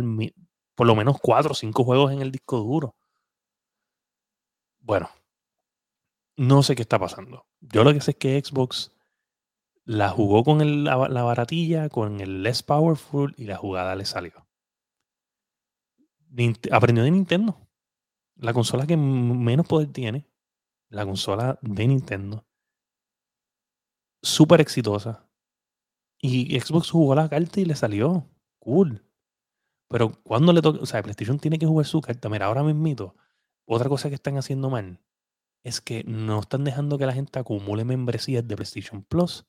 por 0.74 0.86
lo 0.86 0.94
menos 0.94 1.18
cuatro 1.20 1.52
o 1.52 1.54
cinco 1.54 1.84
juegos 1.84 2.12
en 2.12 2.22
el 2.22 2.32
disco 2.32 2.58
duro. 2.58 2.96
Bueno, 4.80 5.10
no 6.36 6.62
sé 6.62 6.76
qué 6.76 6.82
está 6.82 6.98
pasando. 6.98 7.46
Yo 7.60 7.84
lo 7.84 7.92
que 7.92 8.00
sé 8.00 8.12
es 8.12 8.16
que 8.16 8.40
Xbox 8.40 8.92
la 9.84 10.10
jugó 10.10 10.44
con 10.44 10.84
la, 10.84 11.08
la, 11.08 11.22
baratilla, 11.22 11.88
con 11.88 12.20
el 12.20 12.42
less 12.42 12.62
powerful 12.62 13.34
y 13.36 13.44
la 13.44 13.56
jugada 13.56 13.96
le 13.96 14.04
salió 14.04 14.43
aprendió 16.70 17.04
de 17.04 17.10
Nintendo. 17.10 17.60
La 18.36 18.52
consola 18.52 18.86
que 18.86 18.96
menos 18.96 19.66
poder 19.66 19.92
tiene, 19.92 20.26
la 20.88 21.04
consola 21.04 21.58
de 21.62 21.86
Nintendo. 21.86 22.46
Súper 24.22 24.60
exitosa. 24.60 25.28
Y 26.20 26.58
Xbox 26.58 26.90
jugó 26.90 27.14
la 27.14 27.28
carta 27.28 27.60
y 27.60 27.64
le 27.64 27.76
salió. 27.76 28.28
Cool. 28.58 29.04
Pero 29.88 30.12
cuando 30.22 30.52
le 30.52 30.62
toca, 30.62 30.80
o 30.80 30.86
sea, 30.86 31.02
PlayStation 31.02 31.38
tiene 31.38 31.58
que 31.58 31.66
jugar 31.66 31.86
su 31.86 32.00
carta. 32.00 32.28
Mira, 32.28 32.46
ahora 32.46 32.62
mismito, 32.62 33.14
otra 33.66 33.88
cosa 33.88 34.08
que 34.08 34.14
están 34.14 34.38
haciendo 34.38 34.70
mal 34.70 35.00
es 35.62 35.80
que 35.80 36.04
no 36.04 36.40
están 36.40 36.64
dejando 36.64 36.98
que 36.98 37.06
la 37.06 37.12
gente 37.12 37.38
acumule 37.38 37.84
membresías 37.84 38.46
de 38.46 38.56
PlayStation 38.56 39.02
Plus. 39.02 39.46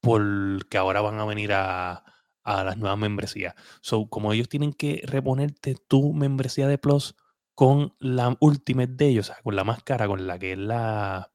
Porque 0.00 0.78
ahora 0.78 1.00
van 1.00 1.18
a 1.18 1.24
venir 1.24 1.52
a, 1.52 2.04
a 2.46 2.62
las 2.62 2.78
nuevas 2.78 2.98
membresías. 2.98 3.54
So, 3.80 4.08
como 4.08 4.32
ellos 4.32 4.48
tienen 4.48 4.72
que 4.72 5.02
reponerte 5.04 5.74
tu 5.74 6.12
membresía 6.14 6.68
de 6.68 6.78
Plus 6.78 7.16
con 7.54 7.94
la 7.98 8.36
Ultimate 8.40 8.92
de 8.92 9.08
ellos, 9.08 9.30
o 9.30 9.32
sea, 9.34 9.42
con 9.42 9.56
la 9.56 9.64
más 9.64 9.82
cara, 9.82 10.06
con 10.06 10.26
la 10.26 10.38
que 10.38 10.52
es 10.52 10.58
la, 10.58 11.32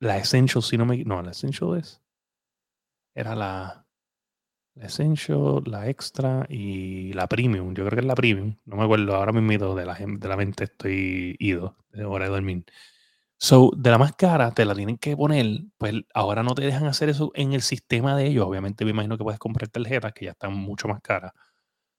la 0.00 0.18
Essential, 0.18 0.62
si 0.62 0.76
no 0.76 0.84
me... 0.84 1.04
No, 1.04 1.22
la 1.22 1.30
Essential 1.30 1.78
es... 1.78 2.02
Era 3.14 3.36
la, 3.36 3.86
la 4.74 4.86
Essential, 4.86 5.62
la 5.66 5.88
Extra 5.88 6.44
y 6.48 7.12
la 7.12 7.28
Premium. 7.28 7.72
Yo 7.74 7.84
creo 7.84 7.90
que 7.90 8.00
es 8.00 8.06
la 8.06 8.16
Premium. 8.16 8.56
No 8.64 8.76
me 8.76 8.84
acuerdo, 8.84 9.14
ahora 9.14 9.32
mismo 9.32 9.76
de 9.76 9.86
la, 9.86 9.94
de 9.94 10.28
la 10.28 10.36
mente 10.36 10.64
estoy 10.64 11.36
ido, 11.38 11.76
de 11.92 12.04
hora 12.04 12.24
de 12.24 12.30
dormir. 12.32 12.64
So, 13.44 13.72
de 13.76 13.90
la 13.90 13.98
más 13.98 14.14
cara 14.14 14.52
te 14.52 14.64
la 14.64 14.72
tienen 14.72 14.98
que 14.98 15.16
poner, 15.16 15.64
pues 15.76 15.94
ahora 16.14 16.44
no 16.44 16.54
te 16.54 16.62
dejan 16.62 16.86
hacer 16.86 17.08
eso 17.08 17.32
en 17.34 17.54
el 17.54 17.62
sistema 17.62 18.16
de 18.16 18.28
ellos. 18.28 18.46
Obviamente 18.46 18.84
me 18.84 18.92
imagino 18.92 19.18
que 19.18 19.24
puedes 19.24 19.40
comprar 19.40 19.68
tarjetas 19.68 20.12
que 20.12 20.26
ya 20.26 20.30
están 20.30 20.54
mucho 20.54 20.86
más 20.86 21.00
caras, 21.00 21.32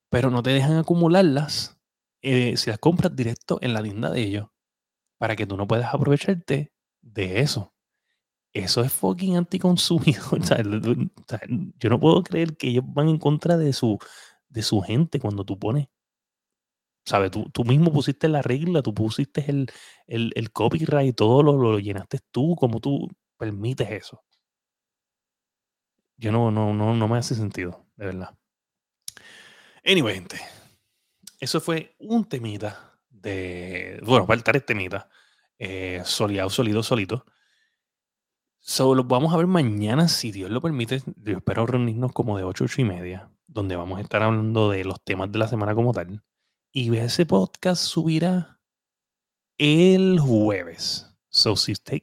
pero 0.09 0.31
no 0.31 0.43
te 0.43 0.51
dejan 0.51 0.77
acumularlas 0.77 1.77
eh, 2.21 2.57
si 2.57 2.69
las 2.69 2.79
compras 2.79 3.15
directo 3.15 3.59
en 3.61 3.73
la 3.73 3.83
tienda 3.83 4.09
de 4.11 4.21
ellos 4.21 4.47
para 5.19 5.35
que 5.35 5.47
tú 5.47 5.57
no 5.57 5.67
puedas 5.67 5.93
aprovecharte 5.93 6.71
de 7.01 7.41
eso. 7.41 7.73
Eso 8.53 8.81
es 8.83 8.93
fucking 8.93 9.37
anticonsumidor. 9.37 10.39
yo 11.79 11.89
no 11.89 11.99
puedo 11.99 12.23
creer 12.23 12.57
que 12.57 12.69
ellos 12.69 12.85
van 12.87 13.09
en 13.09 13.19
contra 13.19 13.57
de 13.57 13.73
su, 13.73 13.99
de 14.49 14.63
su 14.63 14.81
gente 14.81 15.19
cuando 15.19 15.45
tú 15.45 15.59
pones 15.59 15.87
¿Sabes? 17.05 17.31
Tú, 17.31 17.49
tú, 17.51 17.65
mismo 17.65 17.91
pusiste 17.91 18.29
la 18.29 18.41
regla, 18.41 18.81
tú 18.81 18.93
pusiste 18.93 19.43
el, 19.49 19.67
el, 20.07 20.31
el 20.35 20.51
copyright, 20.51 21.15
todo 21.15 21.43
lo, 21.43 21.57
lo, 21.57 21.79
llenaste 21.79 22.19
tú, 22.31 22.55
como 22.55 22.79
tú 22.79 23.09
permites 23.37 23.89
eso. 23.91 24.23
Yo 26.17 26.31
no, 26.31 26.51
no, 26.51 26.73
no, 26.73 26.95
no 26.95 27.07
me 27.07 27.17
hace 27.17 27.35
sentido, 27.35 27.85
de 27.97 28.05
verdad. 28.05 28.37
Anyway, 29.85 30.15
gente, 30.15 30.39
eso 31.39 31.59
fue 31.59 31.95
un 31.99 32.23
temita 32.23 32.97
de, 33.09 33.99
bueno, 34.05 34.25
para 34.25 34.41
el 34.53 34.63
temita, 34.63 35.09
eh, 35.59 36.01
soleado, 36.05 36.49
sólido, 36.49 36.83
solito. 36.83 37.25
Solo 38.59 39.03
vamos 39.03 39.33
a 39.33 39.37
ver 39.37 39.47
mañana, 39.47 40.07
si 40.07 40.31
Dios 40.31 40.49
lo 40.49 40.61
permite. 40.61 41.01
Yo 41.17 41.35
espero 41.35 41.65
reunirnos 41.65 42.13
como 42.13 42.37
de 42.37 42.45
8, 42.45 42.63
8 42.63 42.81
y 42.81 42.85
media, 42.85 43.29
donde 43.45 43.75
vamos 43.75 43.97
a 43.99 44.01
estar 44.01 44.23
hablando 44.23 44.69
de 44.69 44.85
los 44.85 45.03
temas 45.03 45.29
de 45.33 45.39
la 45.39 45.49
semana 45.49 45.75
como 45.75 45.91
tal. 45.91 46.23
Y 46.75 46.97
ese 46.97 47.27
podcast 47.27 47.83
subirá 47.83 48.59
el 49.59 50.19
jueves. 50.19 51.07
So, 51.29 51.55
si 51.55 51.73
usted 51.73 52.01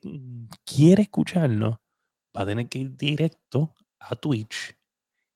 quiere 0.65 1.03
escucharlo, 1.03 1.83
va 2.37 2.43
a 2.43 2.47
tener 2.47 2.69
que 2.69 2.79
ir 2.79 2.97
directo 2.97 3.75
a 3.99 4.15
Twitch 4.15 4.79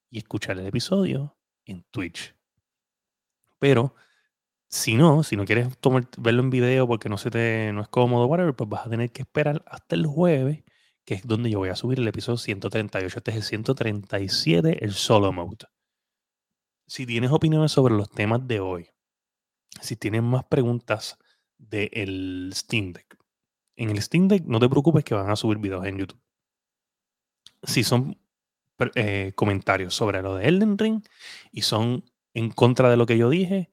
y 0.08 0.18
escuchar 0.18 0.56
el 0.60 0.66
episodio 0.66 1.36
en 1.64 1.82
Twitch. 1.90 2.36
Pero 3.58 3.96
si 4.68 4.94
no, 4.94 5.24
si 5.24 5.34
no 5.34 5.44
quieres 5.44 5.66
verlo 6.18 6.40
en 6.40 6.50
video 6.50 6.86
porque 6.86 7.08
no 7.08 7.18
se 7.18 7.32
te 7.32 7.72
no 7.72 7.82
es 7.82 7.88
cómodo, 7.88 8.26
whatever, 8.26 8.54
pues 8.54 8.70
vas 8.70 8.86
a 8.86 8.90
tener 8.90 9.10
que 9.10 9.22
esperar 9.22 9.64
hasta 9.66 9.96
el 9.96 10.06
jueves, 10.06 10.62
que 11.04 11.14
es 11.14 11.26
donde 11.26 11.50
yo 11.50 11.58
voy 11.58 11.70
a 11.70 11.76
subir 11.76 11.98
el 11.98 12.06
episodio 12.06 12.38
138. 12.38 13.18
Este 13.18 13.32
es 13.32 13.36
el 13.36 13.42
137, 13.42 14.84
el 14.84 14.92
solo 14.92 15.32
mode. 15.32 15.66
Si 16.86 17.04
tienes 17.04 17.32
opiniones 17.32 17.72
sobre 17.72 17.94
los 17.94 18.08
temas 18.10 18.46
de 18.46 18.60
hoy, 18.60 18.94
si 19.80 19.96
tienen 19.96 20.24
más 20.24 20.44
preguntas 20.44 21.18
del 21.58 22.50
Steam 22.54 22.92
Deck. 22.92 23.16
En 23.76 23.90
el 23.90 24.00
Steam 24.02 24.28
Deck 24.28 24.44
no 24.44 24.60
te 24.60 24.68
preocupes 24.68 25.04
que 25.04 25.14
van 25.14 25.30
a 25.30 25.36
subir 25.36 25.58
videos 25.58 25.86
en 25.86 25.98
YouTube. 25.98 26.20
Si 27.62 27.82
son 27.82 28.18
eh, 28.94 29.32
comentarios 29.34 29.94
sobre 29.94 30.22
lo 30.22 30.36
de 30.36 30.48
Elden 30.48 30.78
Ring 30.78 31.02
y 31.52 31.62
son 31.62 32.04
en 32.34 32.50
contra 32.50 32.90
de 32.90 32.96
lo 32.96 33.06
que 33.06 33.18
yo 33.18 33.30
dije, 33.30 33.70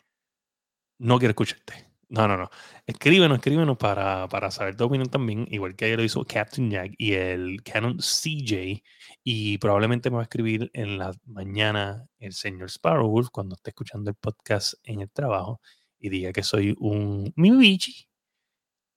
no 0.99 1.19
quiero 1.19 1.31
escucharte. 1.31 1.91
No, 2.09 2.27
no, 2.27 2.35
no. 2.35 2.49
Escríbenos, 2.85 3.37
escríbenos 3.37 3.77
para, 3.77 4.27
para 4.27 4.51
saber 4.51 4.75
tu 4.75 4.83
opinión 4.83 5.09
también, 5.09 5.47
igual 5.49 5.75
que 5.75 5.85
ayer 5.85 5.97
lo 5.97 6.03
hizo 6.03 6.25
Captain 6.25 6.69
Jack 6.69 6.93
y 6.97 7.13
el 7.13 7.63
Canon 7.63 7.97
CJ. 7.99 8.83
Y 9.23 9.57
probablemente 9.59 10.09
me 10.09 10.17
va 10.17 10.23
a 10.23 10.25
escribir 10.25 10.69
en 10.73 10.97
la 10.97 11.13
mañana 11.25 12.05
el 12.19 12.33
señor 12.33 12.69
Sparrow 12.69 13.29
cuando 13.31 13.55
esté 13.55 13.69
escuchando 13.69 14.09
el 14.09 14.15
podcast 14.17 14.73
en 14.83 15.01
el 15.01 15.09
trabajo 15.09 15.61
y 16.01 16.09
diga 16.09 16.33
que 16.33 16.43
soy 16.43 16.75
un 16.79 17.31
mimibichi 17.35 18.07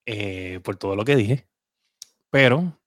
eh, 0.05 0.59
por 0.63 0.75
todo 0.75 0.95
lo 0.95 1.05
que 1.05 1.15
dije. 1.15 1.47
Pero 2.31 2.77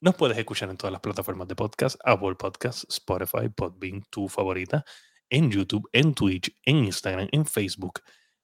nos 0.00 0.16
puedes 0.16 0.36
escuchar 0.38 0.70
en 0.70 0.76
todas 0.76 0.92
las 0.92 1.00
plataformas 1.00 1.46
de 1.46 1.54
podcast, 1.54 1.96
Apple 2.04 2.34
Podcasts, 2.34 2.86
Spotify, 2.88 3.48
Podbean, 3.54 4.02
tu 4.10 4.28
favorita, 4.28 4.84
en 5.30 5.50
YouTube, 5.50 5.88
en 5.92 6.14
Twitch, 6.14 6.52
en 6.64 6.84
Instagram, 6.84 7.28
en 7.30 7.46
Facebook. 7.46 8.00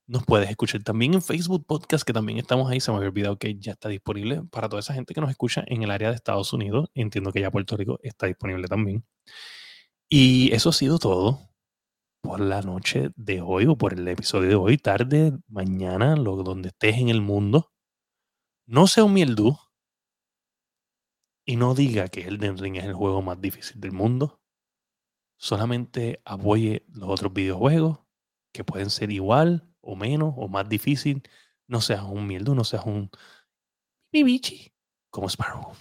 Nos 0.07 0.25
puedes 0.25 0.49
escuchar 0.49 0.83
también 0.83 1.15
en 1.15 1.23
Facebook 1.23 1.67
Podcast, 1.67 2.07
que 2.07 2.13
también 2.13 2.39
estamos 2.39 2.71
ahí. 2.71 2.81
Se 2.81 2.91
me 2.91 2.99
había 2.99 3.11
olvidado 3.11 3.39
que 3.39 3.59
ya 3.59 3.73
está 3.73 3.89
disponible 3.89 4.43
para 4.51 4.69
toda 4.69 4.81
esa 4.81 4.95
gente 4.95 5.13
que 5.15 5.21
nos 5.21 5.31
escucha 5.31 5.65
en 5.67 5.83
el 5.83 5.91
área 5.91 6.11
de 6.11 6.17
Estados 6.17 6.53
Unidos. 6.53 6.91
Entiendo 6.95 7.33
que 7.33 7.41
ya 7.41 7.51
Puerto 7.51 7.77
Rico 7.77 7.99
está 8.03 8.27
disponible 8.27 8.69
también. 8.69 9.05
Y 10.09 10.53
eso 10.55 10.71
ha 10.71 10.73
sido 10.73 10.99
todo 10.99 11.48
por 12.21 12.41
la 12.41 12.63
noche 12.63 13.11
de 13.17 13.41
hoy 13.41 13.67
o 13.67 13.77
por 13.77 13.95
el 13.95 14.07
episodio 14.09 14.49
de 14.49 14.55
hoy, 14.55 14.79
tarde, 14.79 15.39
mañana, 15.49 16.17
lo, 16.17 16.37
donde 16.37 16.69
estés 16.69 16.99
en 16.99 17.09
el 17.09 17.21
mundo. 17.21 17.73
No 18.67 18.87
sea 18.87 19.05
un 19.05 19.15
mieldú 19.15 19.57
y 21.47 21.57
no 21.57 21.75
diga 21.75 22.09
que 22.09 22.23
Elden 22.23 22.59
Ring 22.59 22.77
es 22.77 22.85
el 22.85 22.95
juego 22.95 23.23
más 23.23 23.41
difícil 23.41 23.81
del 23.81 23.93
mundo. 23.93 24.41
Solamente 25.39 26.21
apoye 26.25 26.85
los 26.89 27.09
otros 27.09 27.33
videojuegos 27.33 28.01
que 28.53 28.65
pueden 28.65 28.91
ser 28.91 29.11
igual 29.11 29.73
o 29.81 29.97
menos 29.97 30.35
o 30.37 30.49
más 30.49 30.69
difícil. 30.69 31.23
No 31.67 31.81
seas 31.81 32.03
un 32.03 32.27
mieldú, 32.27 32.55
no 32.55 32.65
seas 32.65 32.85
un 32.85 33.11
bibichi 34.13 34.73
como 35.11 35.29
Sparrow. 35.29 35.73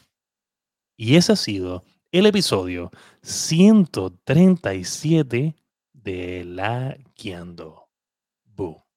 Y 0.95 1.15
ese 1.15 1.33
ha 1.33 1.35
sido 1.35 1.83
el 2.11 2.25
episodio 2.25 2.91
137 3.21 5.55
de 6.07 6.45
la 6.45 6.95
guiando. 7.17 7.89
Boo. 8.45 8.87